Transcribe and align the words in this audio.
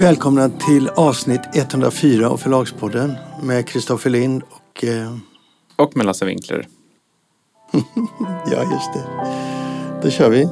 Välkomna 0.00 0.48
till 0.48 0.88
avsnitt 0.88 1.40
104 1.54 2.28
av 2.28 2.36
Förlagspodden 2.36 3.14
med 3.42 3.68
Kristoffer 3.68 4.10
Lind 4.10 4.42
och... 4.48 4.84
Eh... 4.84 5.16
Och 5.76 5.96
med 5.96 6.06
Lasse 6.06 6.24
Winkler. 6.24 6.66
ja, 8.46 8.62
just 8.72 8.92
det. 8.94 9.04
Då 10.02 10.10
kör 10.10 10.30
vi. 10.30 10.44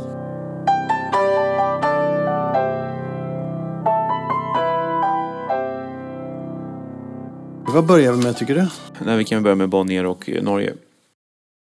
Vad 7.75 7.87
börjar 7.87 8.13
vi 8.13 8.23
med 8.23 8.37
tycker 8.37 8.55
du? 8.55 8.69
Nej, 9.05 9.19
vi 9.19 9.25
kan 9.25 9.43
börja 9.43 9.57
med 9.57 9.69
Bonnier 9.69 10.07
och 10.07 10.31
Norge. 10.43 10.75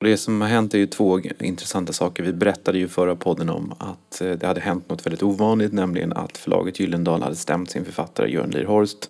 Det 0.05 0.17
som 0.17 0.41
har 0.41 0.47
hänt 0.47 0.73
är 0.73 0.77
ju 0.77 0.87
två 0.87 1.19
intressanta 1.39 1.93
saker. 1.93 2.23
Vi 2.23 2.33
berättade 2.33 2.77
ju 2.77 2.87
förra 2.87 3.15
podden 3.15 3.49
om 3.49 3.73
att 3.77 4.21
eh, 4.21 4.31
det 4.31 4.47
hade 4.47 4.61
hänt 4.61 4.89
något 4.89 5.05
väldigt 5.05 5.23
ovanligt, 5.23 5.73
nämligen 5.73 6.13
att 6.13 6.37
förlaget 6.37 6.79
Gyllendal 6.79 7.21
hade 7.21 7.35
stämt 7.35 7.71
sin 7.71 7.85
författare 7.85 8.31
Jörn 8.31 8.49
Lirhorst. 8.49 9.09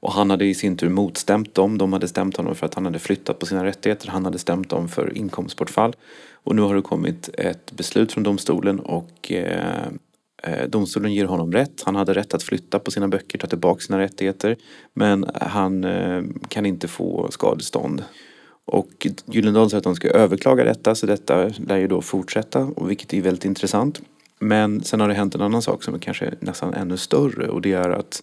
Och 0.00 0.12
han 0.12 0.30
hade 0.30 0.44
i 0.44 0.54
sin 0.54 0.76
tur 0.76 0.88
motstämt 0.88 1.54
dem. 1.54 1.78
De 1.78 1.92
hade 1.92 2.08
stämt 2.08 2.36
honom 2.36 2.54
för 2.54 2.66
att 2.66 2.74
han 2.74 2.84
hade 2.84 2.98
flyttat 2.98 3.38
på 3.38 3.46
sina 3.46 3.64
rättigheter. 3.64 4.08
Han 4.08 4.24
hade 4.24 4.38
stämt 4.38 4.70
dem 4.70 4.88
för 4.88 5.16
inkomstbortfall. 5.16 5.96
Och 6.32 6.56
nu 6.56 6.62
har 6.62 6.74
det 6.74 6.82
kommit 6.82 7.30
ett 7.34 7.72
beslut 7.72 8.12
från 8.12 8.24
domstolen 8.24 8.80
och 8.80 9.32
eh, 9.32 9.86
eh 10.42 10.68
domstolen 10.68 11.14
ger 11.14 11.24
honom 11.24 11.52
rätt. 11.52 11.82
Han 11.84 11.96
hade 11.96 12.14
rätt 12.14 12.34
att 12.34 12.42
flytta 12.42 12.78
på 12.78 12.90
sina 12.90 13.08
böcker, 13.08 13.38
ta 13.38 13.46
tillbaka 13.46 13.80
sina 13.80 13.98
rättigheter. 13.98 14.56
Men 14.94 15.26
han 15.34 15.84
eh, 15.84 16.22
kan 16.48 16.66
inte 16.66 16.88
få 16.88 17.28
skadestånd. 17.30 18.04
Och 18.66 19.06
Gyllendal 19.26 19.70
säger 19.70 19.78
att 19.78 19.84
de 19.84 19.96
ska 19.96 20.08
överklaga 20.08 20.64
detta 20.64 20.94
så 20.94 21.06
detta 21.06 21.50
lär 21.56 21.76
ju 21.76 21.86
då 21.86 22.02
fortsätta 22.02 22.60
och 22.60 22.90
vilket 22.90 23.14
är 23.14 23.20
väldigt 23.20 23.44
intressant. 23.44 24.02
Men 24.38 24.84
sen 24.84 25.00
har 25.00 25.08
det 25.08 25.14
hänt 25.14 25.34
en 25.34 25.40
annan 25.40 25.62
sak 25.62 25.82
som 25.82 25.94
är 25.94 25.98
kanske 25.98 26.34
nästan 26.40 26.74
ännu 26.74 26.96
större 26.96 27.48
och 27.48 27.60
det 27.60 27.72
är 27.72 27.90
att 27.90 28.22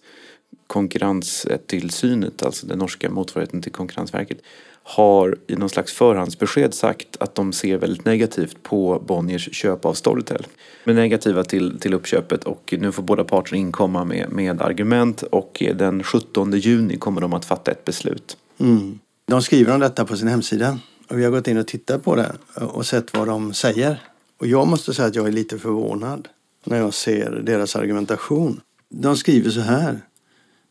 konkurrenstillsynet, 0.66 2.42
alltså 2.42 2.66
den 2.66 2.78
norska 2.78 3.10
motsvarigheten 3.10 3.62
till 3.62 3.72
Konkurrensverket, 3.72 4.38
har 4.82 5.36
i 5.46 5.56
någon 5.56 5.68
slags 5.68 5.92
förhandsbesked 5.92 6.74
sagt 6.74 7.16
att 7.20 7.34
de 7.34 7.52
ser 7.52 7.78
väldigt 7.78 8.04
negativt 8.04 8.62
på 8.62 9.02
Bonniers 9.06 9.48
köp 9.52 9.84
av 9.84 9.94
Storytel. 9.94 10.46
De 10.84 10.90
är 10.90 10.94
negativa 10.94 11.44
till, 11.44 11.80
till 11.80 11.94
uppköpet 11.94 12.44
och 12.44 12.74
nu 12.78 12.92
får 12.92 13.02
båda 13.02 13.24
parter 13.24 13.54
inkomma 13.56 14.04
med, 14.04 14.32
med 14.32 14.62
argument 14.62 15.22
och 15.22 15.62
den 15.74 16.02
17 16.02 16.52
juni 16.52 16.96
kommer 16.96 17.20
de 17.20 17.32
att 17.32 17.44
fatta 17.44 17.70
ett 17.70 17.84
beslut. 17.84 18.36
Mm. 18.58 18.98
De 19.26 19.42
skriver 19.42 19.74
om 19.74 19.80
detta 19.80 20.04
på 20.04 20.16
sin 20.16 20.28
hemsida 20.28 20.78
och 21.08 21.18
vi 21.18 21.24
har 21.24 21.30
gått 21.30 21.48
in 21.48 21.58
och 21.58 21.66
tittat 21.66 22.04
på 22.04 22.16
det 22.16 22.36
och 22.54 22.86
sett 22.86 23.16
vad 23.16 23.28
de 23.28 23.54
säger. 23.54 24.02
Och 24.38 24.46
jag 24.46 24.68
måste 24.68 24.94
säga 24.94 25.08
att 25.08 25.14
jag 25.14 25.28
är 25.28 25.32
lite 25.32 25.58
förvånad 25.58 26.28
när 26.64 26.78
jag 26.78 26.94
ser 26.94 27.30
deras 27.30 27.76
argumentation. 27.76 28.60
De 28.88 29.16
skriver 29.16 29.50
så 29.50 29.60
här. 29.60 30.00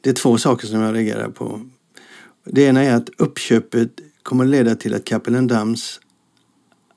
Det 0.01 0.09
är 0.09 0.13
två 0.13 0.37
saker 0.37 0.67
som 0.67 0.81
jag 0.81 0.95
reagerar 0.95 1.29
på. 1.29 1.69
Det 2.45 2.63
ena 2.63 2.83
är 2.83 2.95
att 2.95 3.09
uppköpet 3.17 3.89
kommer 4.23 4.43
att 4.43 4.49
leda 4.49 4.75
till 4.75 4.93
att 4.93 5.05
Kapellen 5.05 5.47
Dams 5.47 5.99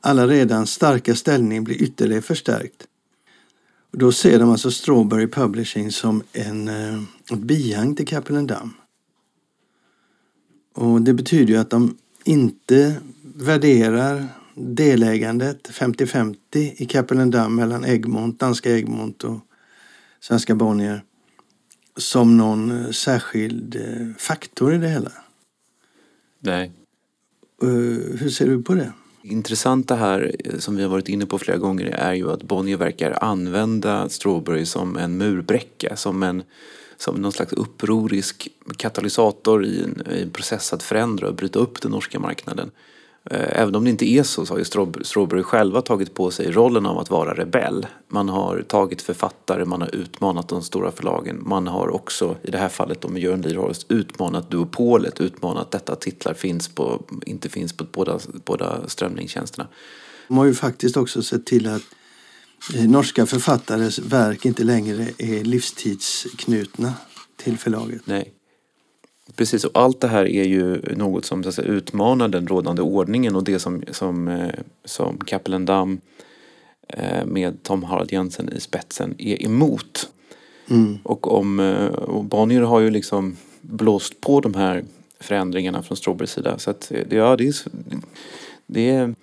alla 0.01 0.27
redan 0.27 0.67
starka 0.67 1.15
ställning 1.15 1.65
blir 1.65 1.83
ytterligare 1.83 2.23
förstärkt. 2.23 2.87
Och 3.93 3.99
då 3.99 4.13
ser 4.13 4.39
de 4.39 4.51
alltså 4.51 4.71
Strawberry 4.71 5.27
Publishing 5.27 5.93
som 5.93 6.23
en, 6.33 6.69
eh, 6.69 7.03
ett 7.33 7.39
bihang 7.39 7.97
till 7.97 8.07
Kapellen 8.07 8.47
Dam. 8.47 8.73
Och 10.77 11.03
det 11.03 11.15
betyder 11.15 11.53
ju 11.53 11.61
att 11.61 11.71
de 11.71 11.97
inte 12.25 12.95
värderar 13.35 14.29
delägandet 14.55 15.69
50-50 15.69 16.37
i 16.53 16.87
Kapellendam 16.87 17.57
mellan 17.57 17.85
Egmont, 17.85 18.41
danska 18.41 18.77
Egmont 18.77 19.25
och 19.25 19.39
svenska 20.21 20.55
Bonnier 20.55 21.03
som 21.97 22.37
någon 22.37 22.93
särskild 22.93 23.77
eh, 23.77 24.07
faktor 24.19 24.75
i 24.75 24.79
det 24.79 24.89
hela. 24.89 25.13
Nej. 26.41 26.73
Eh, 27.63 27.69
hur 28.19 28.29
ser 28.29 28.47
du 28.47 28.63
på 28.63 28.75
det? 28.75 28.93
Intressanta 29.23 29.95
här, 29.95 30.37
eh, 30.45 30.59
som 30.59 30.77
vi 30.77 30.83
har 30.83 30.91
varit 30.91 31.09
inne 31.09 31.27
på 31.27 31.39
flera 31.39 31.59
gånger, 31.59 31.87
är 31.87 32.15
ju 32.15 32.31
att 32.31 32.43
Bonnier 32.43 32.77
verkar 32.77 33.25
använda 33.25 34.09
Strawberry 34.09 34.67
som 34.67 34.97
en 34.97 35.19
murbräcka, 35.19 35.97
som 35.97 36.23
en 36.23 36.43
som 36.97 37.15
någon 37.15 37.33
slags 37.33 37.53
upprorisk 37.53 38.49
katalysator 38.77 39.65
i 39.65 39.83
en, 39.83 40.03
i 40.13 40.23
en 40.23 40.31
process 40.31 40.73
att 40.73 40.83
förändra 40.83 41.29
och 41.29 41.35
bryta 41.35 41.59
upp 41.59 41.83
den 41.83 41.91
norska 41.91 42.19
marknaden. 42.19 42.71
Eh, 43.31 43.61
även 43.63 43.75
om 43.75 43.85
det 43.85 43.91
inte 43.91 44.09
är 44.09 44.23
så 44.23 44.47
så 44.47 44.55
har 44.55 44.59
ju 44.59 44.65
Strawberry 45.05 45.43
själva 45.43 45.83
tagit 45.83 46.15
på 46.15 46.31
sig 46.31 46.51
rollen 46.51 46.87
av 46.87 46.99
att 46.99 47.11
vara 47.11 47.35
rebell. 47.35 47.87
Man 48.09 48.29
har 48.29 48.63
tagit 48.63 49.03
författare, 49.03 49.65
man 49.65 49.81
har 49.81 49.95
utmanat 49.95 50.49
de 50.49 50.63
stora 50.63 50.91
förlagen. 50.91 51.43
Man 51.47 51.67
har 51.67 51.89
också, 51.89 52.37
i 52.43 52.51
det 52.51 52.59
här 52.59 52.69
fallet 52.69 53.01
då 53.01 53.09
med 53.09 53.23
Jörn 53.23 53.43
Lierhorst, 53.43 53.87
utmanat 53.89 54.51
duopolet, 54.51 55.21
utmanat 55.21 55.71
detta 55.71 55.93
att 55.93 56.01
titlar 56.01 56.35
finns 56.35 56.69
på, 56.69 57.03
inte 57.27 57.49
finns 57.49 57.73
på 57.73 57.85
båda, 57.93 58.19
båda 58.45 58.89
strömningstjänsterna. 58.89 59.69
De 60.29 60.39
har 60.39 60.45
ju 60.45 60.55
faktiskt 60.55 60.97
också 60.97 61.23
sett 61.23 61.47
till 61.47 61.69
att 61.69 61.83
norska 62.89 63.27
författares 63.27 63.99
verk 63.99 64.45
inte 64.45 64.65
längre 64.65 65.09
är 65.19 65.45
livstidsknutna 65.45 66.95
till 67.37 67.59
förlaget. 67.59 68.03
Nej. 68.05 68.33
Precis, 69.35 69.65
och 69.65 69.81
allt 69.81 70.01
det 70.01 70.09
här 70.09 70.25
är 70.25 70.45
ju 70.45 70.95
något 70.97 71.25
som 71.25 71.45
så 71.45 71.53
säga, 71.53 71.69
utmanar 71.69 72.29
den 72.29 72.47
rådande 72.47 72.83
ordningen 72.83 73.37
och 73.37 73.45
det 73.45 73.59
som, 73.59 73.83
som, 73.91 74.29
eh, 74.29 74.51
som 74.85 75.19
Kapellendam 75.19 76.01
eh, 76.89 77.27
med 77.27 77.63
Tom 77.63 77.83
Harald 77.83 78.13
Jensen 78.13 78.53
i 78.53 78.61
spetsen 78.61 79.15
är 79.19 79.43
emot. 79.43 80.09
Mm. 80.71 80.99
Och, 81.03 81.39
om, 81.39 81.61
eh, 81.61 81.87
och 81.87 82.25
Bonnier 82.25 82.63
har 82.63 82.81
ju 82.81 82.91
liksom 82.91 83.37
blåst 83.61 84.21
på 84.21 84.41
de 84.41 84.55
här 84.55 84.85
förändringarna 85.21 85.83
från 85.83 85.97
Strawberrys 85.97 86.31
sida. 86.31 86.59
Så 86.59 86.71
att 86.71 86.93
det, 87.09 87.17
ja, 87.17 87.37
det, 87.37 87.49
är, 87.49 87.55
det 88.67 88.91
är 88.91 89.15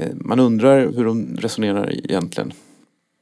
Eh, 0.00 0.08
man 0.14 0.40
undrar 0.40 0.80
hur 0.80 1.04
de 1.04 1.36
resonerar 1.36 2.10
egentligen. 2.10 2.52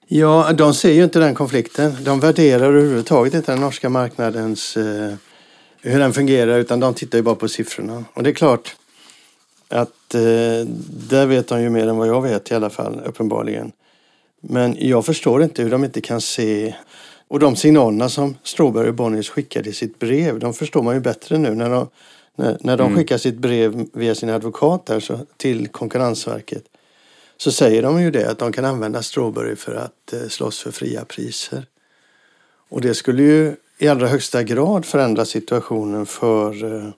Ja, 0.06 0.52
de 0.52 0.74
ser 0.74 0.92
ju 0.92 1.04
inte 1.04 1.18
den 1.18 1.34
konflikten. 1.34 1.96
De 2.04 2.20
värderar 2.20 2.66
överhuvudtaget 2.66 3.34
inte 3.34 3.52
den 3.52 3.60
norska 3.60 3.88
marknadens 3.88 4.76
eh, 4.76 5.14
hur 5.80 5.98
den 5.98 6.12
fungerar 6.12 6.58
utan 6.58 6.80
de 6.80 6.94
tittar 6.94 7.18
ju 7.18 7.22
bara 7.22 7.34
på 7.34 7.48
siffrorna. 7.48 8.04
Och 8.14 8.22
det 8.22 8.30
är 8.30 8.34
klart 8.34 8.76
att 9.68 10.14
eh, 10.14 10.20
där 11.08 11.26
vet 11.26 11.48
de 11.48 11.62
ju 11.62 11.70
mer 11.70 11.86
än 11.86 11.96
vad 11.96 12.08
jag 12.08 12.22
vet 12.22 12.50
i 12.50 12.54
alla 12.54 12.70
fall, 12.70 13.00
uppenbarligen. 13.04 13.72
Men 14.40 14.76
jag 14.78 15.06
förstår 15.06 15.42
inte 15.42 15.62
hur 15.62 15.70
de 15.70 15.84
inte 15.84 16.00
kan 16.00 16.20
se 16.20 16.74
och 17.28 17.38
de 17.38 17.56
signalerna 17.56 18.08
som 18.08 18.36
Stråberg 18.42 18.88
och 18.88 18.94
Bonniers 18.94 19.30
skickade 19.30 19.70
i 19.70 19.72
sitt 19.72 19.98
brev, 19.98 20.38
de 20.38 20.54
förstår 20.54 20.82
man 20.82 20.94
ju 20.94 21.00
bättre 21.00 21.38
nu 21.38 21.54
när 21.54 21.70
de 21.70 21.88
när, 22.38 22.58
när 22.60 22.76
de 22.76 22.86
mm. 22.86 22.98
skickar 22.98 23.18
sitt 23.18 23.38
brev 23.38 23.86
via 23.92 24.14
sin 24.14 24.30
advokat 24.30 24.86
där, 24.86 25.00
så, 25.00 25.18
till 25.36 25.68
Konkurrensverket 25.68 26.64
så 27.36 27.52
säger 27.52 27.82
de 27.82 28.02
ju 28.02 28.10
det 28.10 28.30
att 28.30 28.38
de 28.38 28.52
kan 28.52 28.64
använda 28.64 29.02
Strawberry 29.02 29.56
för 29.56 29.74
att 29.74 30.12
eh, 30.12 30.28
slåss 30.28 30.58
för 30.58 30.70
fria 30.70 31.04
priser. 31.04 31.66
Och 32.68 32.80
det 32.80 32.94
skulle 32.94 33.22
ju 33.22 33.56
i 33.78 33.88
allra 33.88 34.06
högsta 34.06 34.42
grad 34.42 34.84
förändra 34.84 35.24
situationen 35.24 36.06
för, 36.06 36.64
eh, 36.64 36.90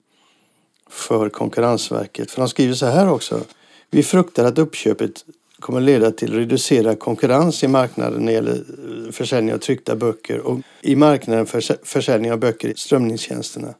för 0.89 1.29
Konkurrensverket. 1.29 2.31
För 2.31 2.41
de 2.41 2.49
skriver 2.49 2.73
så 2.73 2.85
här 2.85 3.09
också. 3.09 3.41
Vi 3.89 4.03
fruktar 4.03 4.45
att 4.45 4.57
uppköpet 4.57 5.25
kommer 5.59 5.81
leda 5.81 6.11
till 6.11 6.33
reducerad 6.33 6.99
konkurrens 6.99 7.63
i 7.63 7.67
marknaden 7.67 8.19
när 8.19 8.31
det 8.31 8.33
gäller 8.33 8.63
eh, 9.05 9.11
försäljning 9.11 9.53
av 9.53 9.57
tryckta 9.57 9.95
böcker 9.95 10.39
och 10.39 10.59
i 10.81 10.95
marknaden 10.95 11.45
för 11.45 11.85
försäljning 11.85 12.31
av 12.31 12.39
böcker 12.39 12.69
i 12.69 12.73
strömningstjänsterna. 12.75 13.73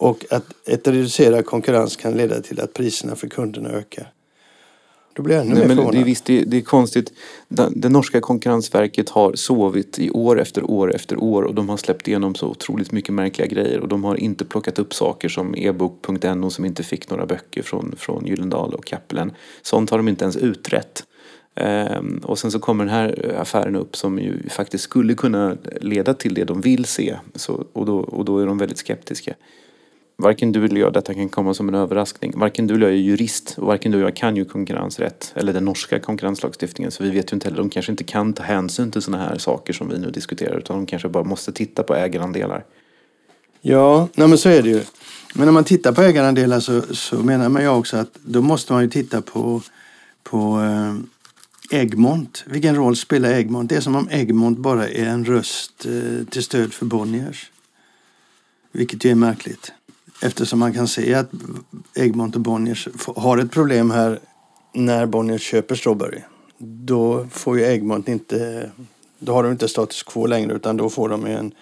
Och 0.00 0.24
att 0.30 0.68
ett 0.68 0.88
reducerad 0.88 1.46
konkurrens 1.46 1.96
kan 1.96 2.12
leda 2.12 2.40
till 2.40 2.60
att 2.60 2.72
priserna 2.74 3.16
för 3.16 3.28
kunderna 3.28 3.68
ökar. 3.68 4.12
Då 5.12 5.22
blir 5.22 5.34
jag 5.34 5.44
ännu 5.44 5.54
Nej, 5.54 5.68
mer 5.68 5.74
förvånad. 5.74 5.94
Det 5.94 6.00
är, 6.00 6.04
visst, 6.04 6.24
det, 6.24 6.44
det 6.44 6.56
är 6.56 6.60
konstigt. 6.60 7.12
Det 7.70 7.88
norska 7.88 8.20
konkurrensverket 8.20 9.08
har 9.08 9.34
sovit 9.34 9.98
i 9.98 10.10
år 10.10 10.40
efter 10.40 10.70
år 10.70 10.94
efter 10.94 11.16
år 11.16 11.42
och 11.42 11.54
de 11.54 11.68
har 11.68 11.76
släppt 11.76 12.08
igenom 12.08 12.34
så 12.34 12.46
otroligt 12.46 12.92
mycket 12.92 13.14
märkliga 13.14 13.46
grejer 13.46 13.80
och 13.80 13.88
de 13.88 14.04
har 14.04 14.16
inte 14.16 14.44
plockat 14.44 14.78
upp 14.78 14.94
saker 14.94 15.28
som 15.28 15.54
ebook.no 15.54 16.50
som 16.50 16.64
inte 16.64 16.82
fick 16.82 17.10
några 17.10 17.26
böcker 17.26 17.62
från, 17.62 17.94
från 17.96 18.26
Gyllendal 18.26 18.74
och 18.74 18.84
Kapellen. 18.84 19.32
Sånt 19.62 19.90
har 19.90 19.98
de 19.98 20.08
inte 20.08 20.24
ens 20.24 20.36
utrett. 20.36 21.04
Ehm, 21.54 22.20
och 22.24 22.38
sen 22.38 22.50
så 22.50 22.58
kommer 22.58 22.84
den 22.84 22.94
här 22.94 23.34
affären 23.38 23.76
upp 23.76 23.96
som 23.96 24.18
ju 24.18 24.48
faktiskt 24.48 24.84
skulle 24.84 25.14
kunna 25.14 25.56
leda 25.80 26.14
till 26.14 26.34
det 26.34 26.44
de 26.44 26.60
vill 26.60 26.84
se. 26.84 27.16
Så, 27.34 27.64
och, 27.72 27.86
då, 27.86 27.98
och 27.98 28.24
då 28.24 28.38
är 28.38 28.46
de 28.46 28.58
väldigt 28.58 28.78
skeptiska. 28.78 29.34
Varken 30.20 30.52
du 30.52 30.64
eller 30.64 30.80
jag, 30.80 30.92
detta 30.92 31.14
kan 31.14 31.28
komma 31.28 31.54
som 31.54 31.68
en 31.68 31.74
överraskning. 31.74 32.32
Varken 32.36 32.66
du 32.66 32.74
eller 32.74 32.86
jag 32.86 32.94
är 32.94 33.00
jurist 33.00 33.54
och 33.58 33.66
varken 33.66 33.92
du 33.92 33.98
eller 33.98 34.06
jag 34.06 34.16
kan 34.16 34.36
ju 34.36 34.44
konkurrensrätt 34.44 35.32
eller 35.36 35.52
den 35.52 35.64
norska 35.64 35.98
konkurrenslagstiftningen. 35.98 36.90
Så 36.90 37.02
vi 37.02 37.10
vet 37.10 37.32
ju 37.32 37.34
inte 37.34 37.46
heller, 37.46 37.58
de 37.58 37.70
kanske 37.70 37.92
inte 37.92 38.04
kan 38.04 38.32
ta 38.32 38.42
hänsyn 38.42 38.90
till 38.90 39.02
sådana 39.02 39.24
här 39.24 39.38
saker 39.38 39.72
som 39.72 39.88
vi 39.88 39.98
nu 39.98 40.10
diskuterar 40.10 40.58
utan 40.58 40.76
de 40.76 40.86
kanske 40.86 41.08
bara 41.08 41.24
måste 41.24 41.52
titta 41.52 41.82
på 41.82 41.94
ägarandelar. 41.94 42.64
Ja, 43.60 44.08
nej 44.14 44.28
men 44.28 44.38
så 44.38 44.48
är 44.48 44.62
det 44.62 44.68
ju. 44.68 44.82
Men 45.34 45.44
när 45.44 45.52
man 45.52 45.64
tittar 45.64 45.92
på 45.92 46.02
ägarandelar 46.02 46.60
så, 46.60 46.82
så 46.94 47.16
menar 47.16 47.48
man 47.48 47.62
ju 47.62 47.68
också 47.68 47.96
att 47.96 48.14
då 48.22 48.42
måste 48.42 48.72
man 48.72 48.82
ju 48.82 48.90
titta 48.90 49.22
på, 49.22 49.62
på 50.22 50.60
eh, 50.60 50.94
Egmont. 51.80 52.44
Vilken 52.46 52.76
roll 52.76 52.96
spelar 52.96 53.30
Egmont? 53.30 53.68
Det 53.68 53.76
är 53.76 53.80
som 53.80 53.96
om 53.96 54.08
Egmont 54.10 54.58
bara 54.58 54.88
är 54.88 55.04
en 55.04 55.24
röst 55.24 55.86
eh, 55.86 56.26
till 56.26 56.42
stöd 56.42 56.72
för 56.72 56.86
Bonniers. 56.86 57.50
Vilket 58.72 59.04
ju 59.04 59.10
är 59.10 59.14
märkligt. 59.14 59.72
Eftersom 60.22 60.58
man 60.58 60.72
kan 60.72 60.88
se 60.88 61.14
att 61.14 61.30
Egmont 61.94 62.34
och 62.34 62.40
Bonniers 62.40 62.88
har 63.16 63.38
ett 63.38 63.50
problem 63.50 63.90
här 63.90 64.18
när 64.74 65.06
Bonniers 65.06 65.42
köper 65.42 65.74
Strawberry. 65.74 66.20
Då 66.58 67.26
får 67.30 67.58
ju 67.58 67.64
Egmont 67.64 68.08
inte, 68.08 68.70
då 69.18 69.32
har 69.32 69.42
de 69.42 69.52
inte 69.52 69.68
status 69.68 70.02
quo 70.02 70.26
längre 70.26 70.54
utan 70.54 70.76
då 70.76 70.90
får 70.90 71.08
de 71.08 71.26
en 71.26 71.52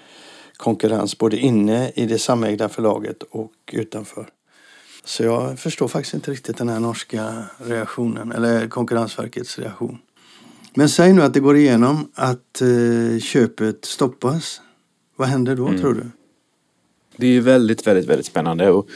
konkurrens 0.56 1.18
både 1.18 1.36
inne 1.36 1.90
i 1.94 2.06
det 2.06 2.18
samägda 2.18 2.68
förlaget 2.68 3.22
och 3.22 3.52
utanför. 3.72 4.28
Så 5.04 5.22
jag 5.22 5.58
förstår 5.58 5.88
faktiskt 5.88 6.14
inte 6.14 6.30
riktigt 6.30 6.56
den 6.56 6.68
här 6.68 6.80
norska 6.80 7.44
reaktionen, 7.58 8.32
eller 8.32 8.68
Konkurrensverkets 8.68 9.58
reaktion. 9.58 9.98
Men 10.74 10.88
säg 10.88 11.12
nu 11.12 11.22
att 11.22 11.34
det 11.34 11.40
går 11.40 11.56
igenom 11.56 12.10
att 12.14 12.62
eh, 12.62 13.20
köpet 13.20 13.84
stoppas. 13.84 14.60
Vad 15.16 15.28
händer 15.28 15.56
då 15.56 15.66
mm. 15.66 15.80
tror 15.80 15.94
du? 15.94 16.10
Det 17.18 17.26
är 17.26 17.30
ju 17.30 17.40
väldigt, 17.40 17.86
väldigt, 17.86 18.06
väldigt 18.06 18.26
spännande. 18.26 18.70
Och, 18.70 18.88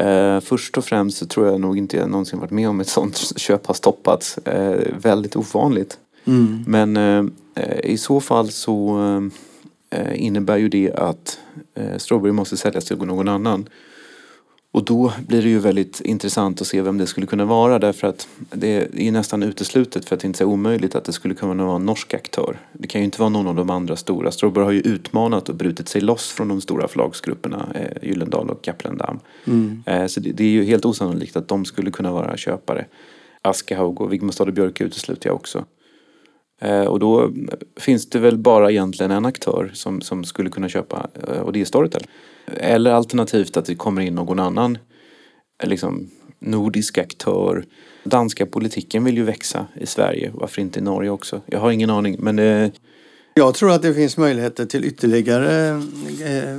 eh, 0.00 0.40
först 0.40 0.78
och 0.78 0.84
främst 0.84 1.18
så 1.18 1.26
tror 1.26 1.46
jag 1.46 1.60
nog 1.60 1.78
inte 1.78 1.96
jag 1.96 2.10
någonsin 2.10 2.38
varit 2.38 2.50
med 2.50 2.68
om 2.68 2.80
ett 2.80 2.88
sånt 2.88 3.16
köp 3.36 3.66
har 3.66 3.74
stoppats. 3.74 4.38
Eh, 4.38 4.94
väldigt 4.98 5.36
ovanligt. 5.36 5.98
Mm. 6.24 6.64
Men 6.66 6.96
eh, 7.54 7.80
i 7.84 7.98
så 7.98 8.20
fall 8.20 8.50
så 8.50 8.98
eh, 9.90 10.24
innebär 10.24 10.56
ju 10.56 10.68
det 10.68 10.92
att 10.92 11.38
eh, 11.74 11.96
Strawberry 11.96 12.32
måste 12.32 12.56
säljas 12.56 12.84
till 12.84 12.96
någon 12.96 13.28
annan. 13.28 13.68
Och 14.72 14.84
då 14.84 15.12
blir 15.26 15.42
det 15.42 15.48
ju 15.48 15.58
väldigt 15.58 16.00
intressant 16.00 16.60
att 16.60 16.66
se 16.66 16.82
vem 16.82 16.98
det 16.98 17.06
skulle 17.06 17.26
kunna 17.26 17.44
vara 17.44 17.78
därför 17.78 18.06
att 18.06 18.28
det 18.50 18.88
är 18.94 19.12
nästan 19.12 19.42
uteslutet 19.42 20.04
för 20.04 20.16
att 20.16 20.24
inte 20.24 20.36
säga 20.36 20.48
omöjligt 20.48 20.94
att 20.94 21.04
det 21.04 21.12
skulle 21.12 21.34
kunna 21.34 21.64
vara 21.64 21.76
en 21.76 21.86
norsk 21.86 22.14
aktör. 22.14 22.58
Det 22.72 22.88
kan 22.88 23.00
ju 23.00 23.04
inte 23.04 23.20
vara 23.20 23.28
någon 23.28 23.46
av 23.46 23.54
de 23.54 23.70
andra 23.70 23.96
stora. 23.96 24.30
Strawberry 24.30 24.64
har 24.64 24.72
ju 24.72 24.80
utmanat 24.80 25.48
och 25.48 25.54
brutit 25.54 25.88
sig 25.88 26.00
loss 26.00 26.32
från 26.32 26.48
de 26.48 26.60
stora 26.60 26.88
förlagsgrupperna 26.88 27.68
eh, 27.74 28.08
Gyllendal 28.08 28.50
och 28.50 28.64
Kaplendam. 28.64 29.20
Mm. 29.46 29.82
Eh, 29.86 30.06
så 30.06 30.20
det, 30.20 30.32
det, 30.32 30.44
är 30.44 30.48
ju 30.48 30.64
helt 30.64 30.84
osannolikt 30.84 31.36
att 31.36 31.48
de 31.48 31.64
skulle 31.64 31.90
kunna 31.90 32.12
vara 32.12 32.36
köpare. 32.36 32.86
Aschehoug 33.42 34.00
och 34.00 34.12
Vigmostad 34.12 34.48
och 34.48 34.54
Björk 34.54 34.80
utesluter 34.80 35.28
jag 35.28 35.36
också. 35.36 35.64
Eh, 36.60 36.84
och 36.84 36.98
då 36.98 37.30
finns 37.76 38.10
det 38.10 38.18
väl 38.18 38.38
bara 38.38 38.70
egentligen 38.70 39.10
en 39.10 39.26
aktör 39.26 39.70
som, 39.74 40.00
som 40.00 40.24
skulle 40.24 40.50
kunna 40.50 40.68
köpa 40.68 41.08
eh, 41.28 41.40
och 41.40 41.52
det 41.52 41.60
är 41.60 41.64
Storytel. 41.64 42.02
Eller 42.56 42.90
alternativt 42.90 43.56
att 43.56 43.64
det 43.64 43.74
kommer 43.74 44.02
in 44.02 44.14
någon 44.14 44.38
annan 44.38 44.78
liksom, 45.62 46.10
nordisk 46.38 46.98
aktör. 46.98 47.64
Danska 48.04 48.46
politiken 48.46 49.04
vill 49.04 49.16
ju 49.16 49.24
växa 49.24 49.66
i 49.74 49.86
Sverige, 49.86 50.30
varför 50.34 50.62
inte 50.62 50.78
i 50.78 50.82
Norge 50.82 51.10
också? 51.10 51.40
Jag 51.46 51.60
har 51.60 51.70
ingen 51.70 51.90
aning 51.90 52.16
men 52.18 52.36
det... 52.36 52.72
Jag 53.34 53.54
tror 53.54 53.72
att 53.72 53.82
det 53.82 53.94
finns 53.94 54.16
möjligheter 54.16 54.66
till 54.66 54.84
ytterligare 54.84 55.68
eh, 56.24 56.58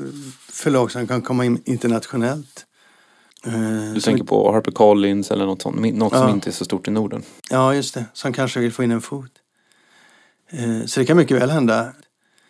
förlag 0.49 0.91
som 0.91 1.07
kan 1.07 1.21
komma 1.21 1.45
in 1.45 1.61
internationellt. 1.65 2.65
Eh, 3.45 3.93
du 3.93 4.01
tänker 4.01 4.23
på 4.23 4.51
Harper 4.51 4.71
Collins 4.71 5.31
eller 5.31 5.45
något 5.45 5.61
sånt, 5.61 5.95
något 5.95 6.13
ja. 6.13 6.19
som 6.19 6.29
inte 6.29 6.49
är 6.49 6.51
så 6.51 6.65
stort 6.65 6.87
i 6.87 6.91
Norden? 6.91 7.23
Ja, 7.49 7.75
just 7.75 7.93
det. 7.93 8.05
Som 8.13 8.33
kanske 8.33 8.59
vill 8.59 8.71
få 8.71 8.83
in 8.83 8.91
en 8.91 9.01
fot. 9.01 9.31
Eh, 10.51 10.85
så 10.85 10.99
det 10.99 11.05
kan 11.05 11.17
mycket 11.17 11.37
väl 11.37 11.49
hända 11.49 11.93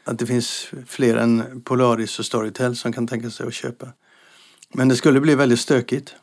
att 0.09 0.19
det 0.19 0.25
finns 0.25 0.71
fler 0.87 1.17
än 1.17 1.61
Polaris 1.61 2.19
och 2.19 2.25
Storytel 2.25 2.75
som 2.75 2.93
kan 2.93 3.07
tänka 3.07 3.29
sig 3.29 3.47
att 3.47 3.53
köpa. 3.53 3.87
Men 4.73 4.87
det 4.87 4.95
skulle 4.95 5.19
bli 5.19 5.35
väldigt 5.35 5.59
stökigt. 5.59 6.15